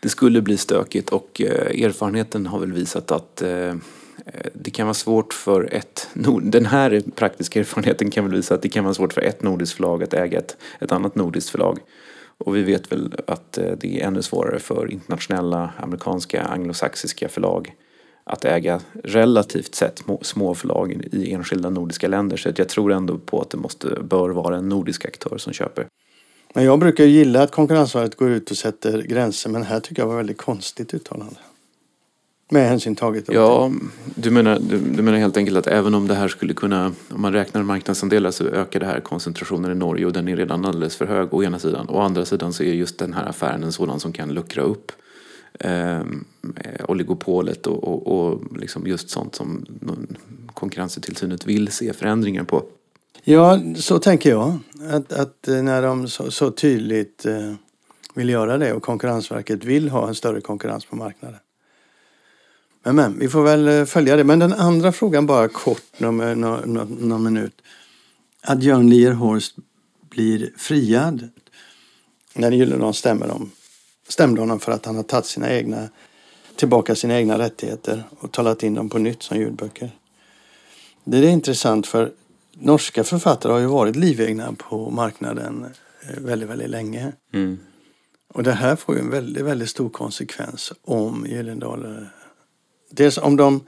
Det 0.00 0.08
skulle 0.08 0.42
bli 0.42 0.56
stökigt 0.56 1.10
och 1.10 1.40
eh, 1.40 1.84
erfarenheten 1.84 2.46
har 2.46 2.58
väl 2.58 2.72
visat 2.72 3.10
att 3.10 3.42
eh, 3.42 3.50
eh, 3.50 3.76
det 4.54 4.70
kan 4.70 4.86
vara 4.86 4.94
svårt 4.94 5.34
för 5.34 5.74
ett... 5.74 6.08
Den 6.42 6.66
här 6.66 7.02
praktiska 7.14 7.60
erfarenheten 7.60 8.10
kan 8.10 8.24
väl 8.24 8.34
visa 8.34 8.54
att 8.54 8.62
det 8.62 8.68
kan 8.68 8.84
vara 8.84 8.94
svårt 8.94 9.12
för 9.12 9.20
ett 9.20 9.42
nordiskt 9.42 9.76
förlag 9.76 10.02
att 10.02 10.14
äga 10.14 10.38
ett, 10.38 10.56
ett 10.80 10.92
annat 10.92 11.14
nordiskt 11.14 11.50
förlag. 11.50 11.78
Och 12.38 12.56
vi 12.56 12.62
vet 12.62 12.92
väl 12.92 13.14
att 13.26 13.52
det 13.52 14.00
är 14.00 14.06
ännu 14.06 14.22
svårare 14.22 14.58
för 14.58 14.92
internationella 14.92 15.72
amerikanska 15.76 16.42
anglosaxiska 16.42 17.28
förlag 17.28 17.74
att 18.24 18.44
äga 18.44 18.80
relativt 19.04 19.74
sett 19.74 20.02
små 20.22 20.54
förlag 20.54 20.92
i 21.12 21.32
enskilda 21.32 21.70
nordiska 21.70 22.08
länder. 22.08 22.36
Så 22.36 22.52
jag 22.56 22.68
tror 22.68 22.92
ändå 22.92 23.18
på 23.18 23.40
att 23.40 23.50
det 23.50 23.56
måste, 23.56 23.98
bör 24.02 24.30
vara 24.30 24.56
en 24.56 24.68
nordisk 24.68 25.04
aktör 25.04 25.38
som 25.38 25.52
köper. 25.52 25.86
Men 26.54 26.64
jag 26.64 26.78
brukar 26.78 27.04
gilla 27.04 27.42
att 27.42 27.50
Konkurrensverket 27.50 28.16
går 28.16 28.30
ut 28.30 28.50
och 28.50 28.56
sätter 28.56 29.02
gränser 29.02 29.50
men 29.50 29.62
här 29.62 29.80
tycker 29.80 30.02
jag 30.02 30.06
var 30.08 30.16
väldigt 30.16 30.38
konstigt 30.38 30.94
uttalande. 30.94 31.36
Med 32.50 32.68
hänsyn 32.68 32.96
taget 32.96 33.24
Ja, 33.28 33.72
du 34.14 34.30
menar, 34.30 34.58
du, 34.58 34.78
du, 34.78 35.02
menar 35.02 35.18
helt 35.18 35.36
enkelt 35.36 35.56
att 35.56 35.66
även 35.66 35.94
om 35.94 36.08
det 36.08 36.14
här 36.14 36.28
skulle 36.28 36.54
kunna, 36.54 36.92
om 37.08 37.20
man 37.20 37.32
räknar 37.32 37.62
marknadsandelar 37.62 38.30
så 38.30 38.44
ökar 38.44 38.80
det 38.80 38.86
här 38.86 39.00
koncentrationen 39.00 39.72
i 39.72 39.74
Norge 39.74 40.06
och 40.06 40.12
den 40.12 40.28
är 40.28 40.36
redan 40.36 40.64
alldeles 40.64 40.96
för 40.96 41.06
hög 41.06 41.34
å 41.34 41.44
ena 41.44 41.58
sidan. 41.58 41.88
Å 41.88 42.00
andra 42.00 42.24
sidan 42.24 42.52
så 42.52 42.62
är 42.62 42.72
just 42.72 42.98
den 42.98 43.12
här 43.12 43.26
affären 43.26 43.64
en 43.64 43.72
sådan 43.72 44.00
som 44.00 44.12
kan 44.12 44.34
luckra 44.34 44.62
upp 44.62 44.92
Ehm, 45.64 46.24
eh, 46.56 46.84
oligopolet 46.88 47.66
och, 47.66 47.84
och, 47.84 48.06
och 48.06 48.56
liksom 48.56 48.86
just 48.86 49.10
sånt 49.10 49.34
som 49.34 49.66
konkurrenstillsynet 50.54 51.46
vill 51.46 51.68
se 51.68 51.92
förändringar 51.92 52.44
på. 52.44 52.64
Ja, 53.24 53.60
så 53.76 53.98
tänker 53.98 54.30
jag. 54.30 54.58
Att, 54.90 55.12
att 55.12 55.48
eh, 55.48 55.62
när 55.62 55.82
de 55.82 56.08
så, 56.08 56.30
så 56.30 56.50
tydligt 56.50 57.26
eh, 57.26 57.54
vill 58.14 58.28
göra 58.28 58.58
det 58.58 58.72
och 58.72 58.82
Konkurrensverket 58.82 59.64
vill 59.64 59.88
ha 59.88 60.08
en 60.08 60.14
större 60.14 60.40
konkurrens 60.40 60.84
på 60.84 60.96
marknaden. 60.96 61.38
Men, 62.82 62.96
men 62.96 63.18
vi 63.18 63.28
får 63.28 63.42
väl 63.42 63.68
eh, 63.68 63.84
följa 63.84 64.16
det. 64.16 64.24
Men 64.24 64.38
den 64.38 64.52
andra 64.52 64.92
frågan 64.92 65.26
bara 65.26 65.48
kort, 65.48 66.00
någon, 66.00 66.20
eh, 66.20 66.36
någon, 66.36 66.96
någon 67.00 67.22
minut. 67.22 67.62
Att 68.40 68.62
Jörn 68.62 68.90
Lierhorst 68.90 69.56
blir 70.10 70.52
friad 70.56 71.28
när 72.34 72.50
Gyllenhammar 72.50 72.92
stämmer 72.92 73.28
dem 73.28 73.50
stämde 74.12 74.40
honom 74.40 74.60
för 74.60 74.72
att 74.72 74.86
han 74.86 74.96
har 74.96 75.02
tagit 75.02 75.26
sina 75.26 75.52
egna, 75.52 75.88
tillbaka 76.56 76.94
sina 76.94 77.18
egna 77.18 77.38
rättigheter 77.38 78.04
och 78.18 78.32
talat 78.32 78.62
in 78.62 78.74
dem 78.74 78.88
på 78.88 78.98
nytt 78.98 79.22
som 79.22 79.36
ljudböcker. 79.38 79.90
Det 81.04 81.18
är 81.18 81.22
intressant 81.22 81.86
för 81.86 82.12
norska 82.52 83.04
författare 83.04 83.52
har 83.52 83.60
ju 83.60 83.66
varit 83.66 83.96
livegna 83.96 84.54
på 84.58 84.90
marknaden 84.90 85.66
eh, 86.08 86.20
väldigt, 86.20 86.48
väldigt 86.48 86.70
länge. 86.70 87.12
Mm. 87.34 87.58
Och 88.34 88.42
det 88.42 88.52
här 88.52 88.76
får 88.76 88.94
ju 88.94 89.00
en 89.00 89.10
väldigt, 89.10 89.44
väldigt 89.44 89.70
stor 89.70 89.88
konsekvens 89.88 90.72
om 90.84 91.26
Gyllendal... 91.28 91.84
Eh, 91.84 92.02
dels 92.90 93.18
om 93.18 93.36
de 93.36 93.60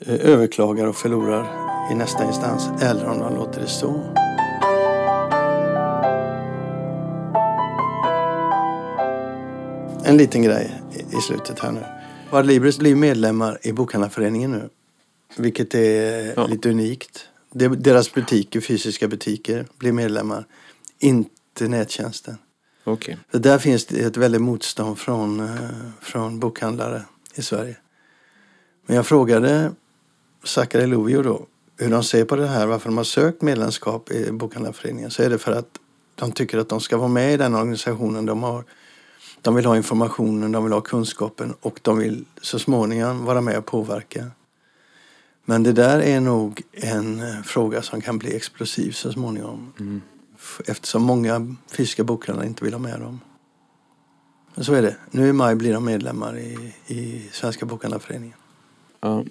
eh, 0.00 0.14
överklagar 0.14 0.86
och 0.86 0.96
förlorar 0.96 1.46
i 1.92 1.94
nästa 1.94 2.24
instans 2.24 2.68
eller 2.82 3.06
om 3.06 3.18
de 3.18 3.34
låter 3.34 3.60
det 3.60 3.66
stå. 3.66 4.00
En 10.06 10.16
liten 10.16 10.42
grej 10.42 10.82
i 11.18 11.20
slutet 11.20 11.58
här 11.58 11.72
nu. 11.72 11.84
Adlibris 12.30 12.78
blir 12.78 12.94
medlemmar 12.94 13.58
i 13.62 13.72
Bokhandlarföreningen 13.72 14.50
nu. 14.50 14.68
Vilket 15.36 15.74
är 15.74 16.32
ja. 16.36 16.46
lite 16.46 16.70
unikt. 16.70 17.28
Deras 17.78 18.14
butiker, 18.14 18.60
fysiska 18.60 19.08
butiker, 19.08 19.66
blir 19.78 19.92
medlemmar. 19.92 20.46
Inte 20.98 21.68
nättjänsten. 21.68 22.38
Okay. 22.84 23.16
Så 23.32 23.38
där 23.38 23.58
finns 23.58 23.86
det 23.86 24.00
ett 24.00 24.16
väldigt 24.16 24.40
motstånd 24.40 24.98
från, 24.98 25.40
eh, 25.40 25.56
från 26.00 26.40
bokhandlare 26.40 27.02
i 27.34 27.42
Sverige. 27.42 27.76
Men 28.86 28.96
jag 28.96 29.06
frågade 29.06 29.72
Zachary 30.44 30.86
Lovio 30.86 31.22
då 31.22 31.46
hur 31.78 31.90
de 31.90 32.04
ser 32.04 32.24
på 32.24 32.36
det 32.36 32.46
här, 32.46 32.66
varför 32.66 32.88
de 32.88 32.96
har 32.96 33.04
sökt 33.04 33.42
medlemskap 33.42 34.10
i 34.10 34.32
Bokhandlarföreningen. 34.32 35.10
Så 35.10 35.22
är 35.22 35.30
det 35.30 35.38
för 35.38 35.52
att 35.52 35.78
de 36.14 36.32
tycker 36.32 36.58
att 36.58 36.68
de 36.68 36.80
ska 36.80 36.96
vara 36.96 37.08
med 37.08 37.34
i 37.34 37.36
den 37.36 37.54
organisationen. 37.54 38.26
De 38.26 38.42
har 38.42 38.64
de 39.46 39.54
vill 39.54 39.66
ha 39.66 39.76
informationen, 39.76 40.52
de 40.52 40.64
vill 40.64 40.72
ha 40.72 40.80
kunskapen 40.80 41.54
och 41.60 41.80
de 41.82 41.98
vill 41.98 42.24
så 42.40 42.58
småningom 42.58 43.24
vara 43.24 43.40
med 43.40 43.58
och 43.58 43.66
påverka. 43.66 44.30
Men 45.44 45.62
det 45.62 45.72
där 45.72 46.00
är 46.00 46.20
nog 46.20 46.62
en 46.72 47.20
eh, 47.20 47.42
fråga 47.44 47.82
som 47.82 48.00
kan 48.00 48.18
bli 48.18 48.36
explosiv 48.36 48.92
så 48.92 49.12
småningom. 49.12 49.72
Mm. 49.80 50.00
Eftersom 50.66 51.02
många 51.02 51.54
fysiska 51.70 52.04
bokhandlare 52.04 52.46
inte 52.46 52.64
vill 52.64 52.72
ha 52.74 52.80
med 52.80 53.00
dem. 53.00 53.20
Men 54.54 54.64
så 54.64 54.74
är 54.74 54.82
det. 54.82 54.96
Nu 55.10 55.28
i 55.28 55.32
maj 55.32 55.54
blir 55.54 55.72
de 55.72 55.84
medlemmar 55.84 56.38
i, 56.38 56.72
i 56.86 57.28
Svenska 57.32 57.66
Bokhandlarföreningen. 57.66 58.36
Ja. 59.00 59.24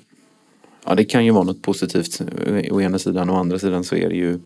ja, 0.85 0.95
det 0.95 1.05
kan 1.05 1.25
ju 1.25 1.31
vara 1.31 1.43
något 1.43 1.61
positivt 1.61 2.21
å 2.71 2.81
ena 2.81 2.99
sidan. 2.99 3.29
Å 3.29 3.35
andra 3.35 3.59
sidan 3.59 3.83
så 3.83 3.95
är 3.95 4.09
det 4.09 4.15
ju 4.15 4.39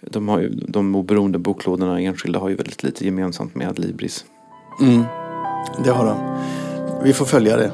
de, 0.00 0.28
har 0.28 0.40
ju, 0.40 0.48
de 0.48 0.94
oberoende 0.94 1.38
boklådorna 1.38 2.00
enskilda 2.00 2.38
har 2.38 2.48
ju 2.48 2.54
väldigt 2.54 2.82
lite 2.82 3.04
gemensamt 3.04 3.54
med 3.54 3.68
Adlibris. 3.68 4.24
Mm, 4.80 5.04
det 5.84 5.90
har 5.90 6.06
de. 6.06 6.36
Vi 7.04 7.12
får 7.12 7.24
följa 7.24 7.56
det. 7.56 7.72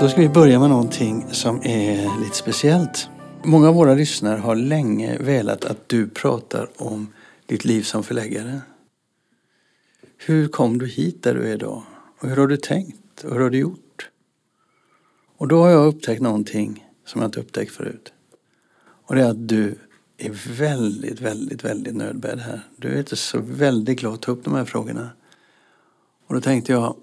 Då 0.00 0.08
ska 0.08 0.20
vi 0.20 0.28
börja 0.28 0.60
med 0.60 0.70
någonting 0.70 1.26
som 1.30 1.62
är 1.62 2.20
lite 2.20 2.36
speciellt. 2.36 3.08
Många 3.44 3.68
av 3.68 3.74
våra 3.74 3.94
lyssnare 3.94 4.38
har 4.38 4.54
länge 4.56 5.18
velat 5.18 5.64
att 5.64 5.88
du 5.88 6.08
pratar 6.08 6.68
om 6.76 7.12
ditt 7.46 7.64
liv 7.64 7.82
som 7.82 8.02
förläggare. 8.02 8.60
Hur 10.16 10.48
kom 10.48 10.78
du 10.78 10.86
hit 10.86 11.22
där 11.22 11.34
du 11.34 11.48
är 11.48 11.54
idag? 11.54 11.82
Och 12.20 12.28
hur 12.28 12.36
har 12.36 12.46
du 12.46 12.56
tänkt? 12.56 13.24
Och 13.24 13.32
hur 13.32 13.40
har 13.40 13.50
du 13.50 13.58
gjort? 13.58 14.10
Och 15.36 15.48
då 15.48 15.62
har 15.62 15.70
jag 15.70 15.86
upptäckt 15.86 16.22
någonting 16.22 16.86
som 17.06 17.20
jag 17.20 17.28
inte 17.28 17.40
upptäckt 17.40 17.72
förut. 17.72 18.12
Och 19.06 19.14
det 19.14 19.22
är 19.22 19.30
att 19.30 19.48
du 19.48 19.78
är 20.26 20.56
väldigt, 20.56 21.20
väldigt, 21.20 21.64
väldigt 21.64 21.94
nödbedd 21.94 22.38
här. 22.38 22.60
Du 22.76 22.88
är 22.88 22.98
inte 22.98 23.16
så 23.16 23.38
väldigt 23.40 24.00
glad 24.00 24.14
att 24.14 24.22
ta 24.22 24.32
upp 24.32 24.44
de 24.44 24.54
här 24.54 24.64
frågorna. 24.64 25.10
Och 26.26 26.34
då 26.34 26.40
tänkte 26.40 26.72
jag, 26.72 26.96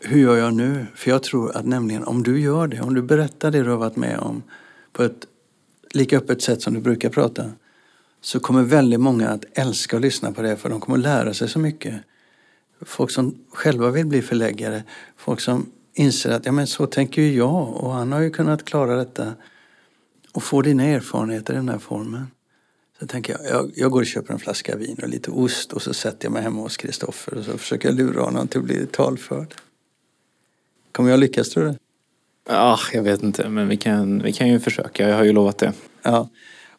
hur 0.00 0.18
gör 0.20 0.36
jag 0.36 0.54
nu? 0.54 0.86
För 0.94 1.10
jag 1.10 1.22
tror 1.22 1.56
att 1.56 1.66
nämligen 1.66 2.04
om 2.04 2.22
du 2.22 2.40
gör 2.40 2.66
det, 2.66 2.80
om 2.80 2.94
du 2.94 3.02
berättar 3.02 3.50
det 3.50 3.62
du 3.62 3.70
har 3.70 3.76
varit 3.76 3.96
med 3.96 4.18
om 4.18 4.42
på 4.92 5.02
ett 5.02 5.26
lika 5.90 6.16
öppet 6.16 6.42
sätt 6.42 6.62
som 6.62 6.74
du 6.74 6.80
brukar 6.80 7.10
prata, 7.10 7.50
så 8.20 8.40
kommer 8.40 8.62
väldigt 8.62 9.00
många 9.00 9.28
att 9.28 9.44
älska 9.52 9.96
att 9.96 10.02
lyssna 10.02 10.32
på 10.32 10.42
det 10.42 10.56
för 10.56 10.68
de 10.68 10.80
kommer 10.80 10.98
att 10.98 11.02
lära 11.02 11.34
sig 11.34 11.48
så 11.48 11.58
mycket. 11.58 11.94
Folk 12.80 13.10
som 13.10 13.34
själva 13.52 13.90
vill 13.90 14.06
bli 14.06 14.22
förläggare, 14.22 14.82
folk 15.16 15.40
som 15.40 15.66
inser 15.94 16.30
att 16.30 16.46
ja, 16.46 16.52
men 16.52 16.66
så 16.66 16.86
tänker 16.86 17.22
ju 17.22 17.36
jag 17.36 17.76
och 17.76 17.92
han 17.92 18.12
har 18.12 18.20
ju 18.20 18.30
kunnat 18.30 18.64
klara 18.64 18.96
detta 18.96 19.32
och 20.32 20.42
få 20.42 20.62
dina 20.62 20.84
erfarenheter 20.84 21.52
i 21.52 21.56
den 21.56 21.68
här 21.68 21.78
formen. 21.78 22.26
Så 22.98 23.06
tänker 23.06 23.32
jag, 23.32 23.50
jag, 23.50 23.72
jag 23.74 23.90
går 23.90 24.00
och 24.00 24.06
köper 24.06 24.32
en 24.32 24.38
flaska 24.38 24.76
vin 24.76 24.98
och 25.02 25.08
lite 25.08 25.30
ost 25.30 25.72
och 25.72 25.82
så 25.82 25.94
sätter 25.94 26.26
jag 26.26 26.32
mig 26.32 26.42
hemma 26.42 26.62
hos 26.62 26.76
Kristoffer 26.76 27.34
och 27.38 27.44
så 27.44 27.58
försöker 27.58 27.88
jag 27.88 27.96
lura 27.96 28.22
honom 28.22 28.48
till 28.48 28.58
att 28.58 28.64
bli 28.64 28.86
talförd. 28.86 29.54
Kommer 30.92 31.10
jag 31.10 31.20
lyckas 31.20 31.50
tror 31.50 31.64
du? 31.64 31.74
Ja, 32.48 32.78
jag 32.92 33.02
vet 33.02 33.22
inte, 33.22 33.48
men 33.48 33.68
vi 33.68 33.76
kan, 33.76 34.22
vi 34.22 34.32
kan 34.32 34.48
ju 34.48 34.60
försöka. 34.60 35.08
Jag 35.08 35.16
har 35.16 35.24
ju 35.24 35.32
lovat 35.32 35.58
det. 35.58 35.72
Ja. 36.02 36.28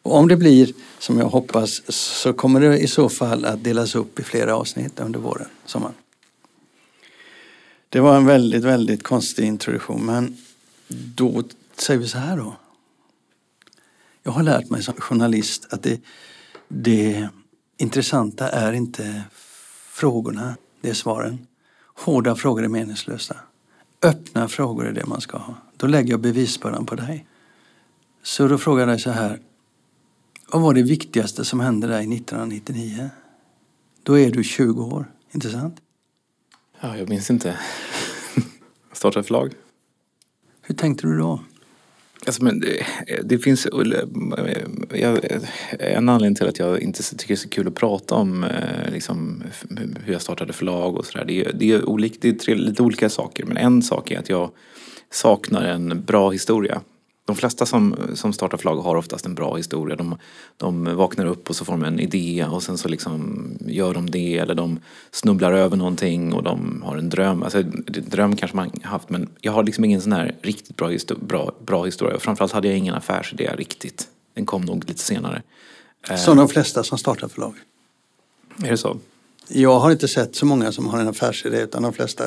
Och 0.02 0.16
om 0.16 0.28
det 0.28 0.36
blir 0.36 0.72
som 0.98 1.18
jag 1.18 1.26
hoppas 1.26 1.92
så 1.94 2.32
kommer 2.32 2.60
det 2.60 2.78
i 2.78 2.86
så 2.86 3.08
fall 3.08 3.44
att 3.44 3.64
delas 3.64 3.94
upp 3.94 4.20
i 4.20 4.22
flera 4.22 4.56
avsnitt 4.56 5.00
under 5.00 5.20
våren, 5.20 5.48
sommaren. 5.66 5.94
Det 7.88 8.00
var 8.00 8.16
en 8.16 8.26
väldigt, 8.26 8.64
väldigt 8.64 9.02
konstig 9.02 9.44
introduktion 9.44 10.06
men 10.06 10.36
då 10.88 11.42
säger 11.76 12.00
vi 12.00 12.08
så 12.08 12.18
här 12.18 12.36
då. 12.36 12.56
Jag 14.28 14.32
har 14.32 14.42
lärt 14.42 14.70
mig 14.70 14.82
som 14.82 14.94
journalist 14.94 15.66
att 15.70 15.82
det, 15.82 16.00
det 16.68 17.28
intressanta 17.76 18.48
är 18.48 18.72
inte 18.72 19.22
frågorna, 19.90 20.56
det 20.80 20.90
är 20.90 20.94
svaren. 20.94 21.46
Hårda 21.94 22.36
frågor 22.36 22.64
är 22.64 22.68
meningslösa. 22.68 23.36
Öppna 24.02 24.48
frågor 24.48 24.86
är 24.86 24.92
det 24.92 25.06
man 25.06 25.20
ska 25.20 25.38
ha. 25.38 25.54
Då 25.76 25.86
lägger 25.86 26.10
jag 26.10 26.20
bevisbördan 26.20 26.86
på 26.86 26.94
dig. 26.94 27.26
Så 28.22 28.48
då 28.48 28.58
frågar 28.58 28.80
jag 28.80 28.88
dig 28.88 28.98
så 28.98 29.10
här. 29.10 29.40
Vad 30.48 30.62
var 30.62 30.74
det 30.74 30.82
viktigaste 30.82 31.44
som 31.44 31.60
hände 31.60 31.86
dig 31.86 32.14
1999? 32.16 33.10
Då 34.02 34.18
är 34.18 34.30
du 34.30 34.44
20 34.44 34.84
år, 34.84 35.12
inte 35.30 35.50
sant? 35.50 35.76
Ja, 36.80 36.96
jag 36.96 37.08
minns 37.08 37.30
inte. 37.30 37.58
Starta 38.92 39.22
förlag. 39.22 39.54
Hur 40.62 40.74
tänkte 40.74 41.06
du 41.06 41.18
då? 41.18 41.40
Alltså, 42.26 42.44
men 42.44 42.60
det, 42.60 42.86
det 43.24 43.38
finns 43.38 43.66
jag, 44.94 45.18
en 45.78 46.08
anledning 46.08 46.34
till 46.34 46.48
att 46.48 46.58
jag 46.58 46.82
inte 46.82 47.02
tycker 47.02 47.28
det 47.28 47.34
är 47.34 47.36
så 47.36 47.48
kul 47.48 47.68
att 47.68 47.74
prata 47.74 48.14
om 48.14 48.44
eh, 48.44 48.92
liksom, 48.92 49.42
hur 50.04 50.12
jag 50.12 50.22
startade 50.22 50.52
förlag 50.52 50.96
och 50.96 51.06
sådär. 51.06 51.24
Det, 51.24 51.44
är, 51.44 51.52
det, 51.52 51.72
är 51.72 51.88
olika, 51.88 52.16
det 52.20 52.28
är 52.28 52.32
tre, 52.32 52.54
lite 52.54 52.82
olika 52.82 53.08
saker. 53.08 53.44
Men 53.44 53.56
en 53.56 53.82
sak 53.82 54.10
är 54.10 54.18
att 54.18 54.28
jag 54.28 54.50
saknar 55.10 55.64
en 55.64 56.04
bra 56.04 56.30
historia. 56.30 56.80
De 57.28 57.36
flesta 57.36 57.66
som, 57.66 57.96
som 58.14 58.32
startar 58.32 58.58
förlag 58.58 58.76
har 58.76 58.96
oftast 58.96 59.26
en 59.26 59.34
bra 59.34 59.56
historia. 59.56 59.96
De, 59.96 60.18
de 60.56 60.96
vaknar 60.96 61.26
upp 61.26 61.50
och 61.50 61.56
så 61.56 61.64
får 61.64 61.72
de 61.72 61.84
en 61.84 62.00
idé 62.00 62.46
och 62.50 62.62
sen 62.62 62.78
så 62.78 62.88
liksom 62.88 63.44
gör 63.66 63.94
de 63.94 64.10
det 64.10 64.38
eller 64.38 64.54
de 64.54 64.80
snubblar 65.10 65.52
över 65.52 65.76
någonting 65.76 66.32
och 66.32 66.42
de 66.42 66.82
har 66.82 66.96
en 66.96 67.08
dröm. 67.08 67.42
Alltså 67.42 67.62
dröm 67.86 68.36
kanske 68.36 68.56
man 68.56 68.70
haft 68.82 69.10
men 69.10 69.28
jag 69.40 69.52
har 69.52 69.64
liksom 69.64 69.84
ingen 69.84 70.00
sån 70.00 70.12
här 70.12 70.34
riktigt 70.42 70.76
bra, 70.76 70.90
bra, 71.20 71.52
bra 71.66 71.84
historia. 71.84 72.16
Och 72.16 72.22
framförallt 72.22 72.52
hade 72.52 72.68
jag 72.68 72.76
ingen 72.76 72.94
affärsidé 72.94 73.54
riktigt. 73.56 74.08
Den 74.34 74.46
kom 74.46 74.62
nog 74.62 74.88
lite 74.88 75.02
senare. 75.02 75.42
Som 76.16 76.36
de 76.36 76.48
flesta 76.48 76.84
som 76.84 76.98
startar 76.98 77.28
förlag. 77.28 77.54
Är 78.64 78.70
det 78.70 78.76
så? 78.76 78.96
Jag 79.48 79.78
har 79.78 79.90
inte 79.90 80.08
sett 80.08 80.36
så 80.36 80.46
många 80.46 80.72
som 80.72 80.86
har 80.86 81.00
en 81.00 81.08
affärsidé 81.08 81.62
utan 81.62 81.82
de 81.82 81.92
flesta 81.92 82.24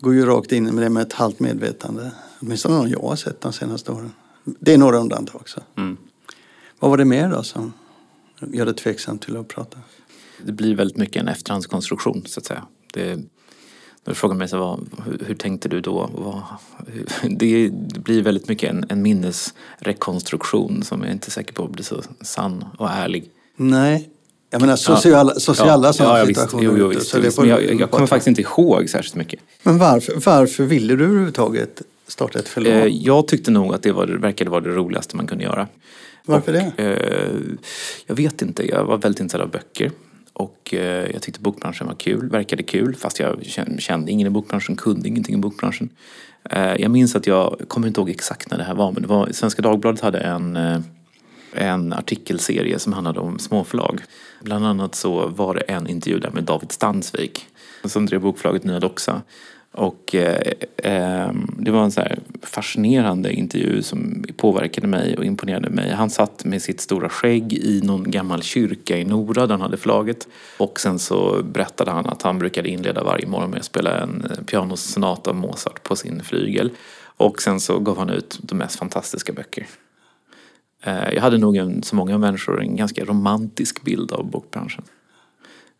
går 0.00 0.14
ju 0.14 0.26
rakt 0.26 0.52
in 0.52 0.64
med 0.64 0.84
det 0.84 0.90
med 0.90 1.02
ett 1.02 1.12
halvt 1.12 1.40
medvetande. 1.40 2.10
Åtminstone 2.40 2.76
de 2.76 2.88
jag 2.88 3.00
har 3.00 3.16
sett 3.16 3.40
de 3.40 3.52
senaste 3.52 3.92
åren. 3.92 4.12
Det 4.44 4.74
är 4.74 4.78
några 4.78 4.98
undantag 4.98 5.40
också. 5.40 5.60
Mm. 5.76 5.96
Vad 6.78 6.90
var 6.90 6.98
det 6.98 7.04
mer 7.04 7.28
då 7.28 7.42
som 7.42 7.72
gör 8.40 8.66
det 8.66 8.74
tveksamt 8.74 9.22
till 9.22 9.36
att 9.36 9.48
prata? 9.48 9.78
Det 10.42 10.52
blir 10.52 10.74
väldigt 10.74 10.96
mycket 10.96 11.22
en 11.22 11.28
efterhandskonstruktion 11.28 12.22
så 12.26 12.40
att 12.40 12.46
säga. 12.46 12.66
Det, 12.92 13.16
när 13.16 13.24
du 14.04 14.14
frågar 14.14 14.34
mig 14.34 14.48
så 14.48 14.58
vad, 14.58 14.88
hur, 15.04 15.22
hur, 15.26 15.34
tänkte 15.34 15.68
du 15.68 15.80
då? 15.80 16.10
Vad, 16.14 16.42
hur, 16.86 17.06
det, 17.36 17.70
blir 18.00 18.22
väldigt 18.22 18.48
mycket 18.48 18.70
en, 18.70 18.86
en 18.88 19.02
minnesrekonstruktion 19.02 20.82
som 20.82 21.02
jag 21.02 21.12
inte 21.12 21.28
är 21.28 21.30
säker 21.30 21.54
på 21.54 21.68
blir 21.68 21.84
så 21.84 22.02
sann 22.20 22.64
och 22.78 22.90
ärlig. 22.90 23.30
Nej, 23.56 24.10
jag 24.56 24.60
menar 24.60 24.76
sociala, 24.76 25.32
ja, 25.34 25.40
sociala 25.40 25.88
ja, 25.88 25.92
sådana 25.92 26.18
ja, 26.18 26.26
situationer. 26.26 26.64
Jo, 26.64 26.76
jo, 26.78 26.88
visst, 26.88 27.14
visst. 27.14 27.38
Men 27.38 27.48
jag, 27.48 27.80
jag 27.80 27.90
kommer 27.90 28.06
faktiskt 28.06 28.26
inte 28.26 28.40
ihåg 28.40 28.88
särskilt 28.88 29.14
mycket. 29.14 29.40
Men 29.62 29.78
varför, 29.78 30.14
varför 30.26 30.64
ville 30.64 30.96
du 30.96 31.04
överhuvudtaget 31.04 31.82
starta 32.08 32.38
ett 32.38 32.48
förlag? 32.48 32.72
Eh, 32.72 32.86
jag 32.86 33.28
tyckte 33.28 33.50
nog 33.50 33.74
att 33.74 33.82
det 33.82 33.92
var, 33.92 34.06
verkade 34.06 34.50
vara 34.50 34.60
det 34.60 34.70
roligaste 34.70 35.16
man 35.16 35.26
kunde 35.26 35.44
göra. 35.44 35.68
Varför 36.24 36.52
och, 36.52 36.72
det? 36.76 36.84
Eh, 36.84 37.36
jag 38.06 38.14
vet 38.14 38.42
inte, 38.42 38.66
jag 38.68 38.84
var 38.84 38.98
väldigt 38.98 39.20
intresserad 39.20 39.44
av 39.44 39.50
böcker. 39.50 39.90
Och 40.32 40.74
eh, 40.74 41.10
jag 41.12 41.22
tyckte 41.22 41.40
bokbranschen 41.40 41.86
var 41.86 41.94
kul, 41.94 42.28
verkade 42.30 42.62
kul 42.62 42.94
fast 42.94 43.20
jag 43.20 43.46
kände 43.78 44.12
ingen 44.12 44.26
i 44.26 44.30
bokbranschen, 44.30 44.76
kunde 44.76 45.08
ingenting 45.08 45.34
i 45.34 45.38
bokbranschen. 45.38 45.88
Eh, 46.50 46.74
jag 46.78 46.90
minns 46.90 47.16
att 47.16 47.26
jag, 47.26 47.56
kommer 47.68 47.86
inte 47.88 48.00
ihåg 48.00 48.10
exakt 48.10 48.50
när 48.50 48.58
det 48.58 48.64
här 48.64 48.74
var, 48.74 48.92
men 48.92 49.02
det 49.02 49.08
var 49.08 49.28
Svenska 49.32 49.62
Dagbladet 49.62 50.00
hade 50.00 50.18
en 50.18 50.58
en 51.56 51.92
artikelserie 51.92 52.78
som 52.78 52.92
handlade 52.92 53.20
om 53.20 53.38
småförlag. 53.38 54.00
Bland 54.42 54.66
annat 54.66 54.94
så 54.94 55.26
var 55.26 55.54
det 55.54 55.60
en 55.60 55.86
intervju 55.86 56.18
där 56.18 56.30
med 56.30 56.44
David 56.44 56.72
Stansvik 56.72 57.46
som 57.84 58.06
drev 58.06 58.20
bokförlaget 58.20 58.64
Nya 58.64 58.80
Doxa. 58.80 59.22
Och 59.76 60.14
eh, 60.14 60.52
eh, 60.76 61.30
det 61.58 61.70
var 61.70 61.82
en 61.82 61.90
så 61.90 62.02
fascinerande 62.42 63.32
intervju 63.32 63.82
som 63.82 64.24
påverkade 64.36 64.86
mig 64.86 65.16
och 65.16 65.24
imponerade 65.24 65.70
mig. 65.70 65.90
Han 65.90 66.10
satt 66.10 66.44
med 66.44 66.62
sitt 66.62 66.80
stora 66.80 67.08
skägg 67.08 67.52
i 67.52 67.80
någon 67.84 68.10
gammal 68.10 68.42
kyrka 68.42 68.98
i 68.98 69.04
Nora 69.04 69.46
där 69.46 69.54
han 69.54 69.60
hade 69.60 69.76
förlaget. 69.76 70.28
Och 70.58 70.80
sen 70.80 70.98
så 70.98 71.42
berättade 71.42 71.90
han 71.90 72.06
att 72.06 72.22
han 72.22 72.38
brukade 72.38 72.68
inleda 72.68 73.04
varje 73.04 73.26
morgon 73.26 73.50
med 73.50 73.58
att 73.58 73.64
spela 73.64 74.00
en 74.00 74.26
eh, 74.30 74.44
pianosonat 74.44 75.28
av 75.28 75.34
Mozart 75.34 75.82
på 75.82 75.96
sin 75.96 76.22
flygel. 76.22 76.70
Och 77.16 77.42
sen 77.42 77.60
så 77.60 77.78
gav 77.78 77.98
han 77.98 78.10
ut 78.10 78.38
de 78.42 78.54
mest 78.58 78.78
fantastiska 78.78 79.32
böcker. 79.32 79.66
Eh, 80.82 81.14
jag 81.14 81.22
hade 81.22 81.38
nog 81.38 81.56
en, 81.56 81.82
som 81.82 81.96
många 81.98 82.18
människor 82.18 82.60
en 82.60 82.76
ganska 82.76 83.04
romantisk 83.04 83.84
bild 83.84 84.12
av 84.12 84.30
bokbranschen. 84.30 84.84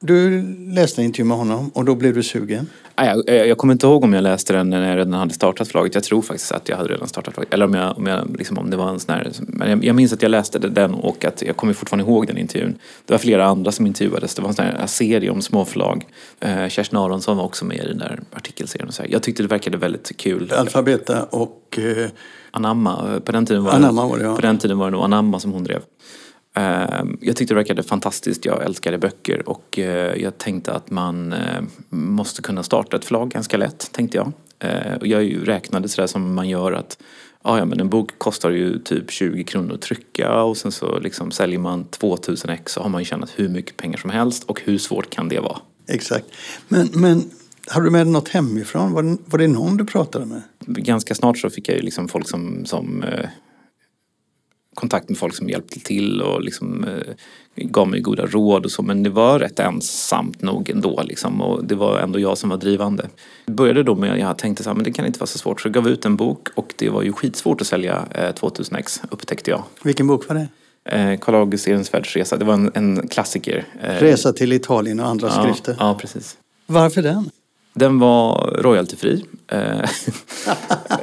Du 0.01 0.43
läste 0.75 1.01
en 1.01 1.05
intervju 1.05 1.25
med 1.25 1.37
honom 1.37 1.69
och 1.69 1.85
då 1.85 1.95
blev 1.95 2.15
du 2.15 2.23
sugen? 2.23 2.67
Jag, 2.97 3.29
jag 3.29 3.59
kommer 3.59 3.73
inte 3.73 3.87
ihåg 3.87 4.05
om 4.05 4.13
jag 4.13 4.23
läste 4.23 4.53
den 4.53 4.71
när 4.71 4.89
jag 4.89 4.99
redan 4.99 5.13
hade 5.13 5.35
startat 5.35 5.69
förlaget. 5.69 5.95
Jag 5.95 6.05
tror 6.05 6.23
faktiskt 6.23 6.53
att 6.53 6.69
jag 6.69 6.77
hade 6.77 6.89
redan 6.89 7.09
startat 7.09 7.35
förlaget. 7.35 7.55
Eller 7.55 7.67
om, 7.67 7.75
jag, 7.75 7.99
om, 7.99 8.07
jag, 8.07 8.37
liksom, 8.39 8.59
om 8.59 8.71
det 8.71 8.77
var 8.77 8.89
en 8.89 9.01
sån 9.01 9.15
här... 9.15 9.33
Men 9.39 9.71
jag, 9.71 9.85
jag 9.85 9.97
minns 9.97 10.13
att 10.13 10.23
jag 10.23 10.31
läste 10.31 10.59
den 10.59 10.95
och 10.95 11.25
att 11.25 11.43
jag 11.43 11.57
kommer 11.57 11.73
fortfarande 11.73 12.11
ihåg 12.11 12.27
den 12.27 12.39
intervjun. 12.39 12.79
Det 13.07 13.13
var 13.13 13.19
flera 13.19 13.47
andra 13.47 13.73
som 13.73 13.87
intervjuades. 13.87 14.35
Det 14.35 14.43
var 14.43 14.49
en 14.49 14.55
sån 14.55 14.65
här 14.65 14.87
serie 14.87 15.31
om 15.31 15.43
småförlag. 15.43 16.07
Eh, 16.41 16.69
Kerstin 16.69 16.99
Aronsson 16.99 17.37
var 17.37 17.45
också 17.45 17.65
med 17.65 17.77
i 17.77 17.89
den 17.89 17.99
där 17.99 18.21
artikelserien. 18.33 18.89
Och 18.89 18.95
så 18.95 19.03
här. 19.03 19.11
Jag 19.11 19.23
tyckte 19.23 19.43
det 19.43 19.49
verkade 19.49 19.77
väldigt 19.77 20.17
kul. 20.17 20.53
Alfabeta 20.53 21.25
och... 21.25 21.79
Eh... 21.79 22.09
Anamma. 22.51 23.21
På 23.25 23.33
den, 23.33 23.47
tiden 23.47 23.65
var 23.65 23.73
Anamma 23.73 24.07
var 24.07 24.19
det, 24.19 24.25
ja. 24.25 24.35
på 24.35 24.43
den 24.43 24.59
tiden 24.59 24.79
var 24.79 24.87
det 24.87 24.91
nog 24.91 25.05
Anamma 25.05 25.41
som 25.41 25.53
hon 25.53 25.65
drev. 25.65 25.81
Ehm, 26.57 27.19
jag 27.21 27.37
tyckte 27.37 27.55
det 27.55 27.59
verkade 27.59 27.83
fantastiskt. 27.83 28.45
Jag 28.45 28.65
älskade 28.65 28.99
böcker 28.99 29.49
och 29.49 29.79
eh, 29.79 30.23
jag 30.23 30.39
tänkte 30.39 30.73
att 30.73 30.91
man 30.91 31.33
eh, 31.33 31.63
måste 31.89 32.43
kunna 32.43 32.63
starta 32.63 32.97
ett 32.97 33.05
förlag 33.05 33.31
ganska 33.31 33.57
lätt, 33.57 33.93
tänkte 33.93 34.17
jag. 34.17 34.33
Eh, 34.59 34.95
och 35.01 35.07
jag 35.07 35.49
räknade 35.49 35.89
sådär 35.89 36.07
som 36.07 36.35
man 36.35 36.49
gör 36.49 36.73
att 36.73 36.99
ja, 37.45 37.65
men 37.65 37.81
en 37.81 37.89
bok 37.89 38.19
kostar 38.19 38.51
ju 38.51 38.79
typ 38.79 39.11
20 39.11 39.45
kronor 39.45 39.75
att 39.75 39.83
trycka 39.83 40.43
och 40.43 40.57
sen 40.57 40.73
så 40.73 40.99
liksom 40.99 41.31
säljer 41.31 41.59
man 41.59 41.85
2000 41.85 42.51
ex 42.51 42.73
så 42.73 42.83
har 42.83 42.89
man 42.89 43.01
ju 43.01 43.05
tjänat 43.05 43.33
hur 43.37 43.49
mycket 43.49 43.77
pengar 43.77 43.99
som 43.99 44.11
helst 44.11 44.45
och 44.45 44.61
hur 44.65 44.79
svårt 44.79 45.11
kan 45.11 45.29
det 45.29 45.41
vara? 45.41 45.59
Exakt. 45.89 46.27
Men, 46.69 46.89
men 46.93 47.31
har 47.69 47.81
du 47.81 47.91
med 47.91 48.07
dig 48.07 48.13
något 48.13 48.29
hemifrån? 48.29 48.93
Var 48.93 49.03
det, 49.03 49.17
var 49.25 49.39
det 49.39 49.49
någon 49.49 49.77
du 49.77 49.85
pratade 49.85 50.27
med? 50.27 50.43
Ganska 50.67 51.15
snart 51.15 51.39
så 51.39 51.51
fick 51.51 51.69
jag 51.69 51.77
ju 51.77 51.83
liksom 51.83 52.09
folk 52.09 52.29
som, 52.29 52.67
som 52.67 53.05
kontakt 54.77 55.09
med 55.09 55.19
folk 55.19 55.35
som 55.35 55.49
hjälpte 55.49 55.81
till 55.81 56.23
och 56.23 56.41
liksom, 56.41 56.85
eh, 56.85 57.15
gav 57.57 57.89
mig 57.89 58.01
goda 58.01 58.27
råd 58.27 58.65
och 58.65 58.71
så. 58.71 58.83
Men 58.83 59.03
det 59.03 59.11
var 59.11 59.39
rätt 59.39 59.59
ensamt 59.59 60.43
nog 60.43 60.71
ändå 60.71 61.03
liksom, 61.03 61.41
och 61.41 61.65
det 61.65 61.75
var 61.75 61.99
ändå 61.99 62.19
jag 62.19 62.39
som 62.39 62.51
var 62.51 62.57
drivande. 62.57 63.09
Det 63.47 63.53
började 63.53 63.83
då 63.83 63.95
med 63.95 64.13
att 64.13 64.19
jag 64.19 64.39
tänkte 64.39 64.63
så 64.63 64.71
här, 64.71 64.75
men 64.75 64.85
det 64.85 64.93
kan 64.93 65.07
inte 65.07 65.19
vara 65.19 65.27
så 65.27 65.39
svårt. 65.39 65.61
Så 65.61 65.69
jag 65.69 65.75
gav 65.75 65.89
ut 65.89 66.05
en 66.05 66.17
bok 66.17 66.49
och 66.55 66.75
det 66.77 66.89
var 66.89 67.03
ju 67.03 67.13
skitsvårt 67.13 67.61
att 67.61 67.67
sälja 67.67 68.05
eh, 68.11 68.35
2000 68.35 68.77
ex 68.77 69.03
upptäckte 69.11 69.51
jag. 69.51 69.63
Vilken 69.83 70.07
bok 70.07 70.29
var 70.29 70.35
det? 70.37 70.49
Eh, 70.97 71.19
Karl 71.19 71.35
August 71.35 71.69
Ehrensvärds 71.69 72.31
Det 72.31 72.45
var 72.45 72.55
en, 72.55 72.71
en 72.75 73.09
klassiker. 73.09 73.65
Eh, 73.83 73.91
Resa 73.91 74.33
till 74.33 74.53
Italien 74.53 75.01
och 75.01 75.07
andra 75.07 75.29
ja, 75.29 75.43
skrifter. 75.43 75.77
Ja, 75.79 75.99
precis. 76.01 76.37
Varför 76.67 77.03
den? 77.03 77.31
Den 77.75 77.99
var 77.99 78.57
royaltyfri 78.63 79.25
Eh, 79.49 79.91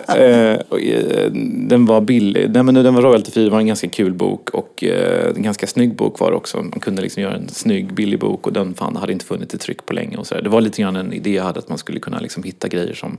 eh, 0.18 0.54
eh, 0.54 1.32
den 1.68 1.86
var 1.86 2.02
billig, 2.02 2.50
Nej, 2.50 2.64
men 2.64 2.76
den 2.76 2.96
var 2.96 3.02
royaltyfri, 3.02 3.44
det 3.44 3.50
var 3.50 3.60
en 3.60 3.68
ganska 3.68 3.90
kul 3.90 4.14
bok 4.14 4.50
och 4.50 4.84
eh, 4.84 5.34
en 5.36 5.44
ganska 5.44 5.68
snygg 5.68 5.96
bok 5.96 6.20
var 6.20 6.32
det 6.32 6.38
också. 6.38 6.58
Man 6.58 6.80
kunde 6.80 7.02
liksom 7.02 7.24
göra 7.24 7.36
en 7.36 7.50
snygg, 7.50 7.94
billig 7.94 8.20
bok 8.20 8.48
och 8.48 8.54
den 8.54 8.74
fan, 8.74 8.96
hade 8.96 9.14
inte 9.14 9.26
funnits 9.26 9.54
i 9.54 9.58
tryck 9.58 9.86
på 9.86 9.94
länge. 9.94 10.18
Och 10.18 10.28
så 10.28 10.36
där. 10.36 10.42
Det 10.42 10.50
var 10.50 10.62
lite 10.62 10.82
grann 10.82 10.96
en 10.96 11.14
idé 11.14 11.34
jag 11.34 11.44
hade 11.44 11.60
att 11.60 11.70
man 11.70 11.78
skulle 11.78 12.00
kunna 12.00 12.20
liksom 12.20 12.44
hitta 12.44 12.68
grejer 12.68 12.94
som, 12.94 13.18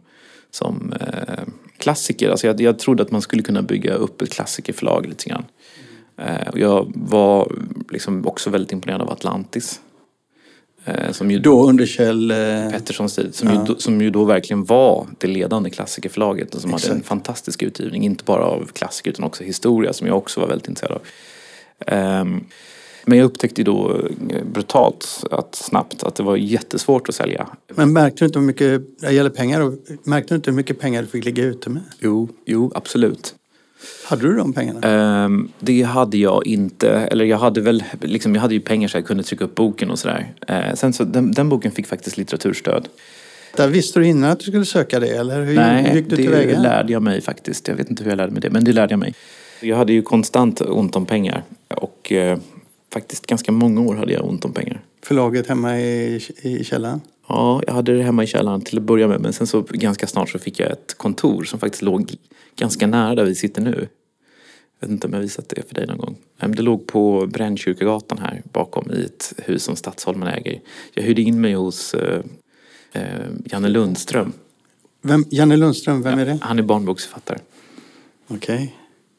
som 0.50 0.94
eh, 1.00 1.44
klassiker. 1.78 2.30
Alltså 2.30 2.46
jag, 2.46 2.60
jag 2.60 2.78
trodde 2.78 3.02
att 3.02 3.10
man 3.10 3.22
skulle 3.22 3.42
kunna 3.42 3.62
bygga 3.62 3.94
upp 3.94 4.22
ett 4.22 4.32
klassikerförlag 4.32 5.06
lite 5.06 5.28
grann. 5.28 5.44
Eh, 6.16 6.48
och 6.48 6.58
jag 6.58 6.92
var 6.94 7.52
liksom 7.90 8.26
också 8.26 8.50
väldigt 8.50 8.72
imponerad 8.72 9.02
av 9.02 9.10
Atlantis. 9.10 9.80
Eh, 10.84 11.12
som 11.12 11.30
ju 11.30 11.38
Då 11.38 11.68
under 11.68 11.86
Kjell... 11.86 12.30
Eh, 12.30 12.36
Petterssons 12.70 13.14
tid. 13.14 13.34
Som, 13.34 13.48
Ja. 13.48 13.66
ju, 13.68 13.74
som 13.78 14.00
ju 14.02 14.10
då 14.10 14.24
verkligen 14.24 14.64
var 14.64 15.06
det 15.18 15.26
ledande 15.26 15.70
klassikerförlaget 15.70 16.54
och 16.54 16.60
som 16.60 16.72
hade 16.72 16.86
en 16.86 16.90
Exakt. 16.92 17.06
fantastisk 17.08 17.62
utgivning. 17.62 18.04
Inte 18.04 18.24
bara 18.24 18.44
av 18.44 18.66
klassiker 18.72 19.10
utan 19.10 19.24
också 19.24 19.44
historia 19.44 19.92
som 19.92 20.06
jag 20.06 20.16
också 20.16 20.40
var 20.40 20.48
väldigt 20.48 20.68
intresserad 20.68 20.92
av. 20.92 21.02
Ehm, 21.86 22.44
men 23.06 23.18
jag 23.18 23.24
upptäckte 23.24 23.60
ju 23.60 23.64
då 23.64 24.00
eh, 24.30 24.44
brutalt 24.52 25.24
att, 25.30 25.54
snabbt 25.54 26.02
att 26.02 26.14
det 26.14 26.22
var 26.22 26.36
jättesvårt 26.36 27.08
att 27.08 27.14
sälja. 27.14 27.46
men 27.74 27.92
märkte 27.92 28.18
du 28.24 28.26
inte 28.26 28.38
hur 28.38 28.46
mycket, 28.46 29.00
det 29.00 29.12
gäller 29.12 29.30
pengar, 29.30 29.72
märkte 30.08 30.34
du 30.34 30.36
inte 30.36 30.50
hur 30.50 30.56
mycket 30.56 30.80
pengar 30.80 31.02
du 31.02 31.08
fick 31.08 31.24
ligga 31.24 31.44
ute 31.44 31.70
med? 31.70 31.82
Jo, 32.00 32.28
jo 32.46 32.72
absolut. 32.74 33.34
Hade 34.04 34.22
du 34.22 34.36
de 34.36 34.52
pengarna? 34.52 34.80
Ehm, 34.80 35.48
det 35.60 35.82
hade 35.82 36.16
jag 36.16 36.46
inte. 36.46 36.88
Eller 36.90 37.24
jag 37.24 37.38
hade 37.38 37.60
väl, 37.60 37.84
liksom, 38.00 38.34
jag 38.34 38.42
hade 38.42 38.54
ju 38.54 38.60
pengar 38.60 38.88
så 38.88 38.96
jag 38.96 39.06
kunde 39.06 39.22
trycka 39.22 39.44
upp 39.44 39.54
boken 39.54 39.90
och 39.90 39.98
sådär. 39.98 40.32
Eh, 40.48 40.74
sen 40.74 40.92
så, 40.92 41.04
den, 41.04 41.32
den 41.32 41.48
boken 41.48 41.72
fick 41.72 41.86
faktiskt 41.86 42.16
litteraturstöd. 42.16 42.88
Där 43.56 43.68
visste 43.68 43.98
du 44.00 44.06
innan 44.06 44.30
att 44.30 44.38
du 44.38 44.44
skulle 44.44 44.64
söka 44.64 45.00
det 45.00 45.08
eller 45.08 45.42
hur, 45.42 45.54
Nej, 45.54 45.96
gick 45.96 46.04
du 46.04 46.16
det 46.16 46.22
tillväga? 46.22 46.58
lärde 46.60 46.92
jag 46.92 47.02
mig 47.02 47.20
faktiskt. 47.20 47.68
Jag 47.68 47.76
vet 47.76 47.90
inte 47.90 48.04
hur 48.04 48.10
jag 48.10 48.16
lärde 48.16 48.32
mig 48.32 48.40
det, 48.40 48.50
men 48.50 48.64
det 48.64 48.72
lärde 48.72 48.92
jag 48.92 48.98
mig. 49.00 49.14
Jag 49.60 49.76
hade 49.76 49.92
ju 49.92 50.02
konstant 50.02 50.60
ont 50.60 50.96
om 50.96 51.06
pengar 51.06 51.42
och 51.68 52.12
eh, 52.12 52.38
faktiskt 52.92 53.26
ganska 53.26 53.52
många 53.52 53.80
år 53.80 53.94
hade 53.94 54.12
jag 54.12 54.28
ont 54.28 54.44
om 54.44 54.52
pengar. 54.52 54.80
Förlaget 55.02 55.46
hemma 55.48 55.80
i, 55.80 56.20
i 56.42 56.64
källaren? 56.64 57.00
Ja, 57.26 57.62
jag 57.66 57.74
hade 57.74 57.96
det 57.96 58.02
hemma 58.02 58.24
i 58.24 58.26
källaren 58.26 58.60
till 58.60 58.78
att 58.78 58.84
börja 58.84 59.08
med 59.08 59.20
men 59.20 59.32
sen 59.32 59.46
så 59.46 59.60
ganska 59.70 60.06
snart 60.06 60.30
så 60.30 60.38
fick 60.38 60.60
jag 60.60 60.70
ett 60.70 60.94
kontor 60.98 61.44
som 61.44 61.60
faktiskt 61.60 61.82
låg 61.82 62.12
ganska 62.56 62.86
nära 62.86 63.14
där 63.14 63.24
vi 63.24 63.34
sitter 63.34 63.62
nu. 63.62 63.88
Jag 64.80 64.88
vet 64.88 64.92
inte 64.92 65.06
om 65.06 65.12
jag 65.12 65.20
visat 65.20 65.48
det 65.48 65.68
för 65.68 65.74
dig 65.74 65.86
någon 65.86 65.98
gång. 65.98 66.16
Men 66.38 66.52
Det 66.52 66.62
låg 66.62 66.86
på 66.86 67.26
Brännkyrkogatan 67.26 68.18
här 68.18 68.42
bakom 68.52 68.90
i 68.90 69.04
ett 69.04 69.32
hus 69.38 69.62
som 69.62 69.76
Stadsholmen 69.76 70.28
äger. 70.28 70.60
Jag 70.94 71.02
hyrde 71.02 71.22
in 71.22 71.40
mig 71.40 71.54
hos 71.54 71.94
eh, 71.94 72.20
eh, 72.92 73.02
Janne 73.44 73.68
Lundström. 73.68 74.32
Vem, 75.02 75.24
Janne 75.30 75.56
Lundström, 75.56 76.02
vem 76.02 76.18
är 76.18 76.26
det? 76.26 76.38
Han 76.42 76.58
är 76.58 76.62
barnboksförfattare. 76.62 77.38
Okej. 78.28 78.76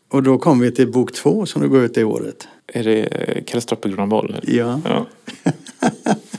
Och 0.08 0.24
då 0.24 0.38
kom 0.38 0.60
vi 0.60 0.72
till 0.72 0.92
bok 0.92 1.14
två 1.14 1.46
som 1.46 1.62
du 1.62 1.70
går 1.70 1.84
ut 1.84 1.94
det 1.94 2.04
året. 2.04 2.48
Är 2.68 2.84
det 2.84 3.04
eh, 3.04 3.44
Kalle 3.44 3.62
eller? 4.12 4.44
Ja. 4.48 4.82
Ja. 4.86 5.06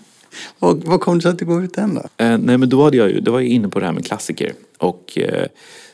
Vad, 0.59 0.85
vad 0.85 1.01
kom 1.01 1.15
det 1.15 1.23
sig 1.23 1.31
att 1.31 1.39
du 1.39 1.45
går 1.45 1.65
ut 1.65 1.75
den 1.75 1.95
då? 1.95 2.25
Eh, 2.25 2.39
nej 2.39 2.59
men 2.59 2.69
då 2.69 2.85
hade 2.85 2.97
jag 2.97 3.11
ju, 3.11 3.21
då 3.21 3.33
var 3.33 3.41
jag 3.41 3.49
inne 3.49 3.69
på 3.69 3.79
det 3.79 3.87
här 3.87 3.93
med 3.93 4.07
klassiker. 4.07 4.53
Och 4.79 5.19
eh, 5.19 5.47